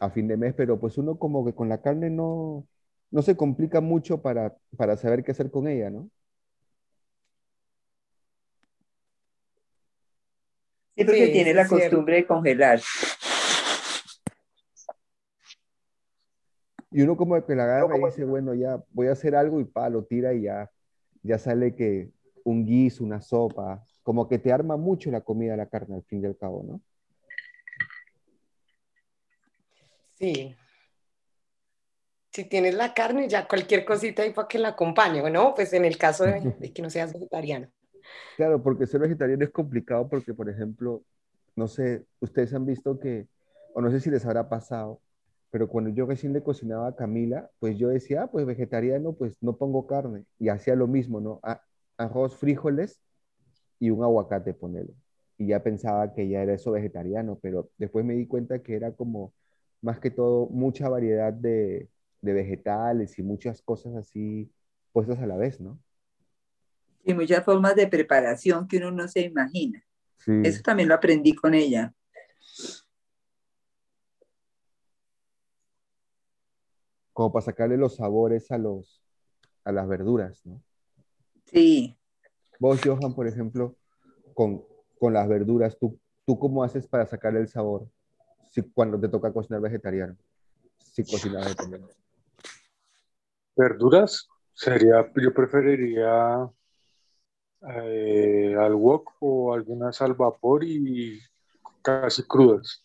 a 0.00 0.10
fin 0.10 0.28
de 0.28 0.36
mes, 0.36 0.54
pero 0.54 0.78
pues 0.80 0.98
uno 0.98 1.18
como 1.18 1.44
que 1.44 1.54
con 1.54 1.68
la 1.68 1.80
carne 1.82 2.10
no, 2.10 2.66
no 3.10 3.22
se 3.22 3.36
complica 3.36 3.80
mucho 3.80 4.22
para, 4.22 4.56
para 4.76 4.96
saber 4.96 5.24
qué 5.24 5.32
hacer 5.32 5.50
con 5.50 5.68
ella, 5.68 5.90
¿no? 5.90 6.10
Sí, 10.96 11.04
porque 11.04 11.26
Sí, 11.26 11.32
tiene 11.32 11.54
la 11.54 11.66
cierto. 11.68 11.96
costumbre 11.96 12.16
de 12.16 12.26
congelar. 12.26 12.80
Y 16.92 17.02
uno 17.02 17.16
como 17.16 17.44
que 17.44 17.54
la 17.54 17.64
agarra 17.64 17.96
y 17.96 18.04
dice, 18.04 18.24
bueno, 18.24 18.54
ya 18.54 18.82
voy 18.90 19.08
a 19.08 19.12
hacer 19.12 19.34
algo 19.34 19.60
y 19.60 19.64
pa, 19.64 19.88
lo 19.88 20.04
tira 20.04 20.34
y 20.34 20.42
ya, 20.42 20.70
ya 21.22 21.38
sale 21.38 21.74
que 21.74 22.10
un 22.44 22.66
guiso, 22.66 23.04
una 23.04 23.22
sopa, 23.22 23.84
como 24.02 24.28
que 24.28 24.38
te 24.38 24.52
arma 24.52 24.76
mucho 24.76 25.10
la 25.10 25.20
comida, 25.20 25.56
la 25.56 25.66
carne 25.66 25.96
al 25.96 26.02
fin 26.02 26.22
y 26.22 26.26
al 26.26 26.36
cabo, 26.36 26.62
¿no? 26.64 26.80
Sí. 30.14 30.54
Si 32.30 32.44
tienes 32.44 32.74
la 32.74 32.94
carne, 32.94 33.28
ya 33.28 33.46
cualquier 33.46 33.84
cosita 33.84 34.22
ahí 34.22 34.32
para 34.32 34.48
que 34.48 34.58
la 34.58 34.68
acompañe, 34.68 35.28
¿no? 35.30 35.54
Pues 35.54 35.72
en 35.72 35.84
el 35.84 35.98
caso 35.98 36.24
de, 36.24 36.54
de 36.58 36.72
que 36.72 36.82
no 36.82 36.90
seas 36.90 37.12
vegetariano. 37.12 37.68
Claro, 38.36 38.62
porque 38.62 38.86
ser 38.86 39.00
vegetariano 39.00 39.44
es 39.44 39.50
complicado 39.50 40.08
porque, 40.08 40.32
por 40.32 40.48
ejemplo, 40.48 41.02
no 41.54 41.68
sé, 41.68 42.06
ustedes 42.20 42.54
han 42.54 42.64
visto 42.64 42.98
que, 42.98 43.28
o 43.74 43.80
no 43.80 43.90
sé 43.90 44.00
si 44.00 44.10
les 44.10 44.24
habrá 44.24 44.48
pasado, 44.48 45.01
pero 45.52 45.68
cuando 45.68 45.90
yo 45.90 46.06
recién 46.06 46.32
le 46.32 46.42
cocinaba 46.42 46.88
a 46.88 46.96
Camila, 46.96 47.50
pues 47.60 47.78
yo 47.78 47.90
decía, 47.90 48.22
ah, 48.24 48.30
pues 48.32 48.46
vegetariano, 48.46 49.12
pues 49.12 49.36
no 49.42 49.58
pongo 49.58 49.86
carne. 49.86 50.24
Y 50.38 50.48
hacía 50.48 50.74
lo 50.76 50.88
mismo, 50.88 51.20
¿no? 51.20 51.40
A- 51.42 51.62
arroz, 51.98 52.36
frijoles 52.38 53.02
y 53.78 53.90
un 53.90 54.02
aguacate, 54.02 54.54
ponele. 54.54 54.94
Y 55.38 55.48
ya 55.48 55.62
pensaba 55.62 56.14
que 56.14 56.26
ya 56.28 56.42
era 56.42 56.54
eso 56.54 56.72
vegetariano, 56.72 57.38
pero 57.42 57.70
después 57.76 58.02
me 58.04 58.14
di 58.14 58.26
cuenta 58.26 58.62
que 58.62 58.76
era 58.76 58.92
como, 58.92 59.34
más 59.82 60.00
que 60.00 60.10
todo, 60.10 60.46
mucha 60.48 60.88
variedad 60.88 61.34
de, 61.34 61.90
de 62.22 62.32
vegetales 62.32 63.18
y 63.18 63.22
muchas 63.22 63.60
cosas 63.60 63.94
así 63.96 64.50
puestas 64.92 65.18
a 65.18 65.26
la 65.26 65.36
vez, 65.36 65.60
¿no? 65.60 65.78
Y 67.04 67.12
muchas 67.12 67.44
formas 67.44 67.76
de 67.76 67.88
preparación 67.88 68.66
que 68.66 68.78
uno 68.78 68.90
no 68.90 69.06
se 69.06 69.20
imagina. 69.20 69.84
Sí. 70.16 70.32
Eso 70.44 70.62
también 70.62 70.88
lo 70.88 70.94
aprendí 70.94 71.34
con 71.34 71.52
ella. 71.52 71.92
Como 77.12 77.32
para 77.32 77.44
sacarle 77.44 77.76
los 77.76 77.96
sabores 77.96 78.50
a 78.50 78.58
los 78.58 79.02
a 79.64 79.72
las 79.72 79.88
verduras, 79.88 80.44
¿no? 80.44 80.62
Sí. 81.46 81.96
Vos, 82.58 82.80
Johan, 82.84 83.14
por 83.14 83.26
ejemplo, 83.26 83.76
con, 84.34 84.64
con 84.98 85.12
las 85.12 85.28
verduras, 85.28 85.78
¿tú, 85.78 85.98
¿tú 86.26 86.38
cómo 86.38 86.64
haces 86.64 86.86
para 86.86 87.06
sacarle 87.06 87.40
el 87.40 87.48
sabor 87.48 87.88
si, 88.50 88.62
cuando 88.62 88.98
te 88.98 89.08
toca 89.08 89.32
cocinar 89.32 89.60
vegetariano? 89.60 90.16
Si 90.78 91.04
cocinas 91.04 91.44
vegetariano. 91.44 91.88
Verduras 93.56 94.28
sería, 94.52 95.10
yo 95.14 95.34
preferiría 95.34 96.50
eh, 97.74 98.56
al 98.58 98.74
wok 98.74 99.12
o 99.20 99.54
algunas 99.54 100.00
al 100.02 100.14
vapor 100.14 100.64
y 100.64 101.20
casi 101.82 102.22
crudas. 102.24 102.84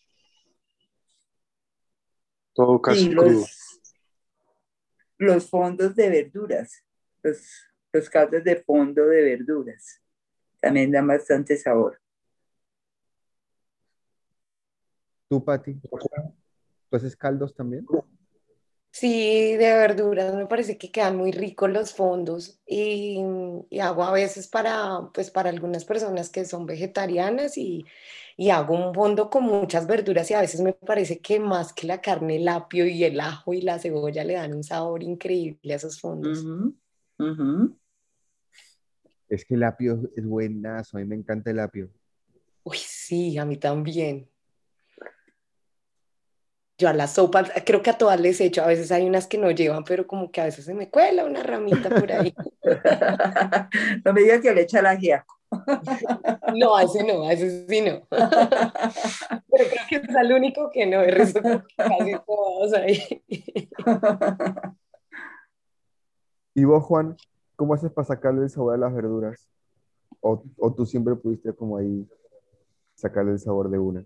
Todo 2.52 2.80
casi 2.80 3.08
Sí, 3.08 3.14
crudo. 3.14 3.30
los, 3.30 3.67
los 5.18 5.50
fondos 5.50 5.94
de 5.94 6.08
verduras, 6.08 6.84
los, 7.22 7.38
los 7.92 8.08
caldos 8.08 8.44
de 8.44 8.56
fondo 8.56 9.06
de 9.06 9.22
verduras, 9.22 10.00
también 10.60 10.90
dan 10.90 11.06
bastante 11.06 11.56
sabor. 11.56 12.00
¿Tú, 15.28 15.44
Pati? 15.44 15.74
¿Tú 15.74 16.96
haces 16.96 17.14
caldos 17.14 17.54
también? 17.54 17.86
Sí, 19.00 19.56
de 19.56 19.74
verduras 19.74 20.34
me 20.34 20.46
parece 20.46 20.76
que 20.76 20.90
quedan 20.90 21.16
muy 21.16 21.30
ricos 21.30 21.70
los 21.70 21.94
fondos 21.94 22.58
y, 22.66 23.20
y 23.70 23.78
hago 23.78 24.02
a 24.02 24.10
veces 24.10 24.48
para, 24.48 25.10
pues 25.14 25.30
para 25.30 25.50
algunas 25.50 25.84
personas 25.84 26.30
que 26.30 26.44
son 26.44 26.66
vegetarianas 26.66 27.56
y, 27.56 27.84
y 28.36 28.50
hago 28.50 28.74
un 28.74 28.92
fondo 28.92 29.30
con 29.30 29.44
muchas 29.44 29.86
verduras 29.86 30.28
y 30.32 30.34
a 30.34 30.40
veces 30.40 30.62
me 30.62 30.72
parece 30.72 31.20
que 31.20 31.38
más 31.38 31.72
que 31.72 31.86
la 31.86 32.00
carne, 32.00 32.36
el 32.36 32.48
apio 32.48 32.88
y 32.88 33.04
el 33.04 33.20
ajo 33.20 33.54
y 33.54 33.60
la 33.60 33.78
cebolla 33.78 34.24
le 34.24 34.34
dan 34.34 34.52
un 34.52 34.64
sabor 34.64 35.04
increíble 35.04 35.74
a 35.74 35.76
esos 35.76 36.00
fondos. 36.00 36.40
Ujú. 37.20 37.78
Es 39.28 39.44
que 39.44 39.54
el 39.54 39.62
apio 39.62 40.10
es 40.16 40.26
buenazo, 40.26 40.96
a 40.96 41.00
mí 41.00 41.06
me 41.06 41.14
encanta 41.14 41.52
el 41.52 41.60
apio. 41.60 41.88
Uy, 42.64 42.78
sí, 42.78 43.38
a 43.38 43.44
mí 43.44 43.58
también. 43.58 44.28
Yo 46.78 46.88
a 46.88 46.92
las 46.92 47.14
sopas, 47.14 47.50
creo 47.66 47.82
que 47.82 47.90
a 47.90 47.98
todas 47.98 48.20
les 48.20 48.40
echo, 48.40 48.62
a 48.62 48.68
veces 48.68 48.92
hay 48.92 49.04
unas 49.04 49.26
que 49.26 49.36
no 49.36 49.50
llevan, 49.50 49.82
pero 49.82 50.06
como 50.06 50.30
que 50.30 50.40
a 50.40 50.44
veces 50.44 50.64
se 50.64 50.74
me 50.74 50.88
cuela 50.88 51.24
una 51.24 51.42
ramita 51.42 51.90
por 51.90 52.12
ahí. 52.12 52.32
no 54.04 54.12
me 54.12 54.20
digas 54.20 54.40
que 54.40 54.54
le 54.54 54.62
echa 54.62 54.80
la 54.80 54.90
ajiaco. 54.90 55.38
No, 56.54 56.76
a 56.76 56.82
ese 56.82 57.04
no, 57.04 57.24
a 57.24 57.32
ese 57.32 57.66
sí 57.66 57.80
no. 57.80 58.06
Pero 58.10 59.64
creo 59.70 59.84
que 59.88 59.96
es 59.96 60.16
el 60.16 60.32
único 60.32 60.70
que 60.70 60.86
no, 60.86 61.02
el 61.02 61.14
resto 61.14 61.40
casi 61.76 62.12
todos 62.26 62.72
ahí. 62.74 63.22
¿Y 66.54 66.64
vos, 66.64 66.84
Juan, 66.84 67.16
cómo 67.54 67.74
haces 67.74 67.92
para 67.92 68.06
sacarle 68.06 68.44
el 68.44 68.50
sabor 68.50 68.74
a 68.74 68.78
las 68.78 68.94
verduras? 68.94 69.48
¿O, 70.20 70.42
o 70.56 70.74
tú 70.74 70.86
siempre 70.86 71.16
pudiste 71.16 71.52
como 71.52 71.76
ahí 71.76 72.08
sacarle 72.94 73.32
el 73.32 73.38
sabor 73.38 73.70
de 73.70 73.78
una? 73.78 74.04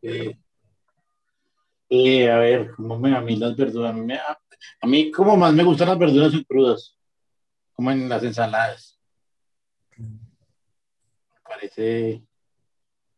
Eh, 1.95 2.31
a 2.31 2.39
ver, 2.39 2.71
¿cómo 2.75 2.99
me 2.99 3.15
a 3.15 3.21
mí 3.21 3.37
las 3.37 3.55
verduras? 3.55 3.91
A 3.91 3.93
mí, 3.93 4.15
a, 4.15 4.87
mí 4.87 5.11
como 5.11 5.37
más 5.37 5.53
me 5.53 5.63
gustan 5.63 5.89
las 5.89 5.99
verduras 5.99 6.33
son 6.33 6.43
crudas, 6.45 6.97
como 7.75 7.91
en 7.91 8.09
las 8.09 8.23
ensaladas. 8.23 8.99
Me 9.99 10.17
parece, 11.45 12.25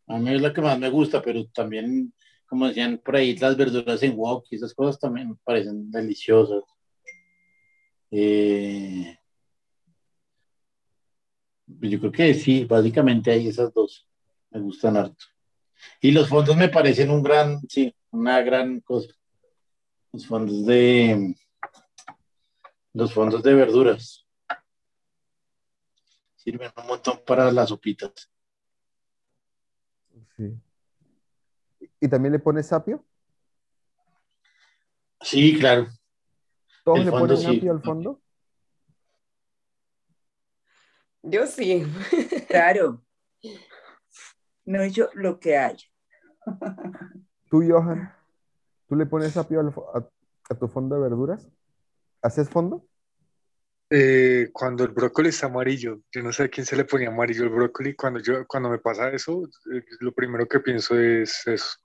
a 0.08 0.18
mí 0.18 0.34
es 0.34 0.42
la 0.42 0.52
que 0.52 0.60
más 0.60 0.76
me 0.76 0.90
gusta, 0.90 1.22
pero 1.22 1.46
también, 1.54 2.12
como 2.46 2.66
decían 2.66 2.98
por 2.98 3.14
ahí, 3.14 3.36
las 3.36 3.56
verduras 3.56 4.02
en 4.02 4.16
wok 4.16 4.44
y 4.50 4.56
esas 4.56 4.74
cosas 4.74 4.98
también 4.98 5.28
me 5.28 5.36
parecen 5.44 5.88
deliciosas. 5.92 6.64
Eh, 8.10 9.16
yo 11.68 12.00
creo 12.00 12.10
que 12.10 12.34
sí, 12.34 12.64
básicamente 12.64 13.30
hay 13.30 13.46
esas 13.46 13.72
dos, 13.72 14.08
me 14.50 14.58
gustan 14.58 14.96
harto. 14.96 15.26
Y 16.00 16.10
los 16.10 16.28
fondos 16.28 16.56
me 16.56 16.68
parecen 16.68 17.10
un 17.10 17.22
gran, 17.22 17.60
sí, 17.68 17.94
una 18.14 18.40
gran 18.42 18.80
cosa. 18.80 19.12
Los 20.12 20.26
fondos 20.26 20.64
de, 20.64 21.34
los 22.92 23.12
fondos 23.12 23.42
de 23.42 23.54
verduras. 23.54 24.26
Sirven 26.36 26.70
un 26.76 26.86
montón 26.86 27.20
para 27.26 27.50
las 27.50 27.70
sopitas. 27.70 28.30
Sí. 30.36 30.56
¿Y 32.00 32.08
también 32.08 32.32
le 32.32 32.38
pones 32.38 32.68
sapio? 32.68 33.04
Sí, 35.20 35.58
claro. 35.58 35.88
¿Todos 36.84 36.98
El 37.00 37.06
le 37.06 37.10
fondo 37.10 37.26
ponen 37.34 37.40
sí. 37.40 37.54
sapio 37.54 37.72
al 37.72 37.82
fondo? 37.82 38.22
Yo 41.22 41.46
sí. 41.46 41.84
Claro. 42.48 43.02
No 44.64 44.86
yo 44.86 45.08
lo 45.14 45.40
que 45.40 45.58
hay. 45.58 45.76
¿Tú, 47.54 47.62
Johan? 47.64 48.12
¿Tú 48.88 48.96
le 48.96 49.06
pones 49.06 49.32
fo- 49.32 49.86
a, 49.94 50.08
a 50.52 50.58
tu 50.58 50.66
fondo 50.66 50.96
de 50.96 51.02
verduras? 51.02 51.48
¿Haces 52.20 52.50
fondo? 52.50 52.84
Eh, 53.90 54.50
cuando 54.52 54.82
el 54.82 54.90
brócoli 54.90 55.28
está 55.28 55.46
amarillo, 55.46 56.00
yo 56.10 56.24
no 56.24 56.32
sé 56.32 56.42
a 56.42 56.48
quién 56.48 56.66
se 56.66 56.74
le 56.74 56.84
ponía 56.84 57.10
amarillo 57.10 57.44
el 57.44 57.50
brócoli, 57.50 57.94
cuando 57.94 58.18
yo, 58.18 58.44
cuando 58.48 58.70
me 58.70 58.78
pasa 58.80 59.08
eso, 59.10 59.44
eh, 59.72 59.84
lo 60.00 60.10
primero 60.10 60.48
que 60.48 60.58
pienso 60.58 60.98
es 60.98 61.46
eso. 61.46 61.76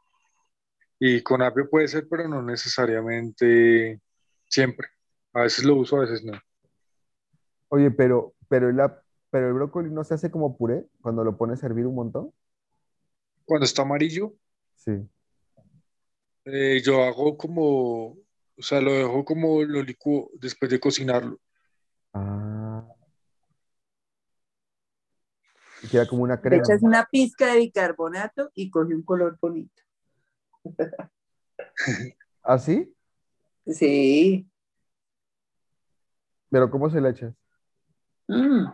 Y 0.97 1.21
con 1.21 1.43
apio 1.43 1.69
puede 1.69 1.87
ser, 1.87 2.07
pero 2.09 2.27
no 2.27 2.41
necesariamente 2.41 4.01
siempre. 4.47 4.87
A 5.33 5.41
veces 5.41 5.65
lo 5.65 5.75
uso, 5.75 5.97
a 5.97 5.99
veces 5.99 6.23
no. 6.23 6.33
Oye, 7.67 7.91
pero, 7.91 8.33
pero, 8.47 8.69
el, 8.69 8.81
pero 9.29 9.49
el 9.49 9.53
brócoli 9.53 9.91
no 9.91 10.03
se 10.03 10.15
hace 10.15 10.31
como 10.31 10.57
puré 10.57 10.87
cuando 10.99 11.23
lo 11.23 11.37
pones 11.37 11.61
a 11.61 11.67
hervir 11.67 11.85
un 11.85 11.93
montón. 11.93 12.33
Cuando 13.45 13.65
está 13.65 13.83
amarillo, 13.83 14.33
Sí. 14.73 15.07
Eh, 16.45 16.81
yo 16.83 17.03
hago 17.03 17.37
como, 17.37 18.07
o 18.11 18.61
sea, 18.61 18.81
lo 18.81 18.93
dejo 18.93 19.23
como 19.25 19.63
lo 19.63 19.81
licuo 19.83 20.29
después 20.39 20.69
de 20.71 20.79
cocinarlo. 20.79 21.39
Ah. 22.13 22.85
Y 25.81 25.87
queda 25.87 26.07
como 26.07 26.23
una 26.23 26.35
Le 26.35 26.41
crema. 26.41 26.63
echas 26.63 26.81
una 26.83 27.05
pizca 27.09 27.53
de 27.53 27.59
bicarbonato 27.59 28.51
y 28.53 28.69
coge 28.69 28.93
un 28.95 29.03
color 29.03 29.37
bonito. 29.39 29.81
¿Ah, 32.43 32.57
sí? 32.59 32.93
Sí. 33.65 34.45
¿Pero 36.49 36.69
cómo 36.69 36.89
se 36.89 36.99
le 36.99 37.09
echas? 37.09 37.33
Mm. 38.27 38.65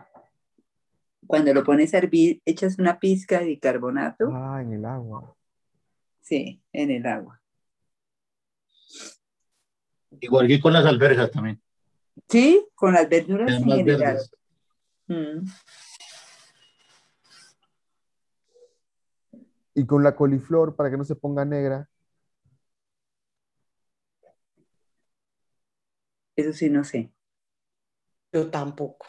Cuando 1.26 1.52
lo 1.54 1.64
pones 1.64 1.92
a 1.94 1.98
hervir, 1.98 2.40
echas 2.44 2.78
una 2.78 2.98
pizca 2.98 3.38
de 3.40 3.46
bicarbonato, 3.46 4.30
Ah, 4.32 4.60
en 4.62 4.72
el 4.72 4.84
agua. 4.84 5.34
sí, 6.20 6.62
en 6.72 6.90
el 6.90 7.06
agua. 7.06 7.40
Igual 10.20 10.48
que 10.48 10.60
con 10.60 10.72
las 10.72 10.86
alberjas 10.86 11.30
también. 11.30 11.60
Sí, 12.28 12.66
con 12.74 12.92
las 12.92 13.08
verduras 13.08 13.52
en 13.52 13.64
general. 13.64 14.18
Mm. 15.06 15.46
Y 19.74 19.86
con 19.86 20.02
la 20.02 20.16
coliflor, 20.16 20.74
para 20.74 20.90
que 20.90 20.96
no 20.96 21.04
se 21.04 21.14
ponga 21.14 21.44
negra. 21.44 21.88
Eso 26.34 26.52
sí, 26.52 26.70
no 26.70 26.84
sé. 26.84 27.12
Yo 28.32 28.50
tampoco. 28.50 29.06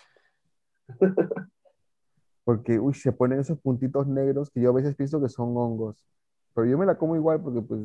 Porque, 2.44 2.80
uy, 2.80 2.94
se 2.94 3.12
ponen 3.12 3.40
esos 3.40 3.60
puntitos 3.60 4.08
negros 4.08 4.50
que 4.50 4.62
yo 4.62 4.70
a 4.70 4.74
veces 4.74 4.96
pienso 4.96 5.22
que 5.22 5.28
son 5.28 5.56
hongos. 5.58 6.06
Pero 6.54 6.68
yo 6.68 6.78
me 6.78 6.86
la 6.86 6.98
como 6.98 7.16
igual 7.16 7.42
porque, 7.42 7.62
pues, 7.62 7.82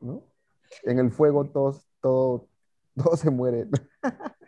¿no? 0.00 0.22
En 0.82 0.98
el 0.98 1.10
fuego 1.10 1.46
todo, 1.46 1.80
todo, 2.00 2.48
todo 3.02 3.16
se 3.16 3.30
muere. 3.30 3.66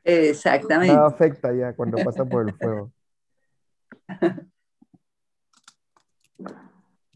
Exactamente. 0.05 0.95
Nada 0.95 1.09
afecta 1.09 1.53
ya 1.53 1.75
cuando 1.75 1.99
pasa 2.05 2.25
por 2.25 2.49
el 2.49 2.55
fuego. 2.55 2.93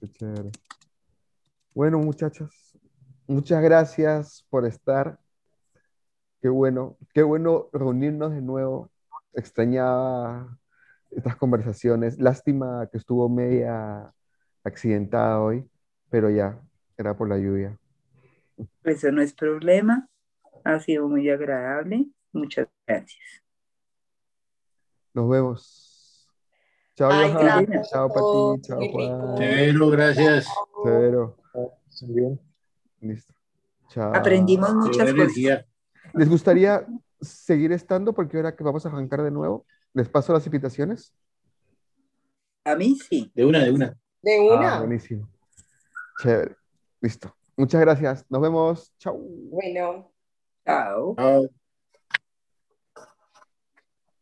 Qué 0.01 0.09
chévere. 0.09 0.51
Bueno, 1.75 1.99
muchachos, 1.99 2.79
muchas 3.27 3.63
gracias 3.63 4.45
por 4.51 4.67
estar. 4.67 5.19
Qué 6.41 6.49
bueno, 6.49 6.97
qué 7.13 7.23
bueno 7.23 7.69
reunirnos 7.73 8.33
de 8.33 8.41
nuevo. 8.41 8.91
Extrañaba 9.35 10.59
estas 11.11 11.37
conversaciones. 11.37 12.19
Lástima 12.19 12.89
que 12.91 12.99
estuvo 12.99 13.29
media 13.29 14.13
accidentada 14.65 15.41
hoy, 15.41 15.69
pero 16.09 16.31
ya, 16.31 16.59
era 16.97 17.17
por 17.17 17.29
la 17.29 17.39
lluvia. 17.39 17.79
Eso 18.85 19.13
no 19.13 19.23
es 19.23 19.33
problema. 19.33 20.09
Ha 20.65 20.81
sido 20.81 21.09
muy 21.09 21.29
agradable. 21.31 22.07
Muchas 22.33 22.69
gracias. 22.87 23.21
Nos 25.15 25.29
vemos. 25.29 26.29
Chao, 26.97 27.11
Ay, 27.11 27.33
Johan. 27.33 27.65
gracias 27.67 27.91
Chao, 27.91 28.09
Pati. 28.09 28.63
Chao, 28.67 28.77
muy 28.79 28.87
rico. 28.89 28.99
Juan. 28.99 29.37
Severo, 29.39 29.91
gracias. 29.91 30.47
¿Están 31.91 32.15
bien? 32.15 32.41
Listo. 33.01 33.35
Chao. 33.89 34.15
Aprendimos 34.15 34.75
muchas 34.75 34.99
cosas. 34.99 35.11
energía. 35.15 35.67
¿Les 36.15 36.29
gustaría 36.29 36.87
seguir 37.21 37.73
estando? 37.73 38.13
Porque 38.13 38.37
ahora 38.37 38.55
que 38.55 38.63
vamos 38.65 38.85
a 38.85 38.89
arrancar 38.89 39.23
de 39.23 39.31
nuevo, 39.31 39.67
¿les 39.95 40.09
paso 40.09 40.33
las 40.33 40.47
invitaciones? 40.47 41.15
A 42.65 42.75
mí 42.77 42.97
sí. 42.97 43.33
De 43.35 43.45
una, 43.45 43.65
de 43.65 43.73
una. 43.73 43.99
De 44.23 44.37
Ah, 44.51 44.55
una. 44.59 44.79
buenísimo. 44.81 45.29
Chévere. 46.23 46.57
Listo. 47.01 47.35
Muchas 47.57 47.81
gracias. 47.81 48.27
Nos 48.29 48.41
vemos. 48.43 48.95
Chao. 48.99 49.19
Bueno. 49.19 50.10
Chao. 50.71 51.17
Chao. 51.17 51.49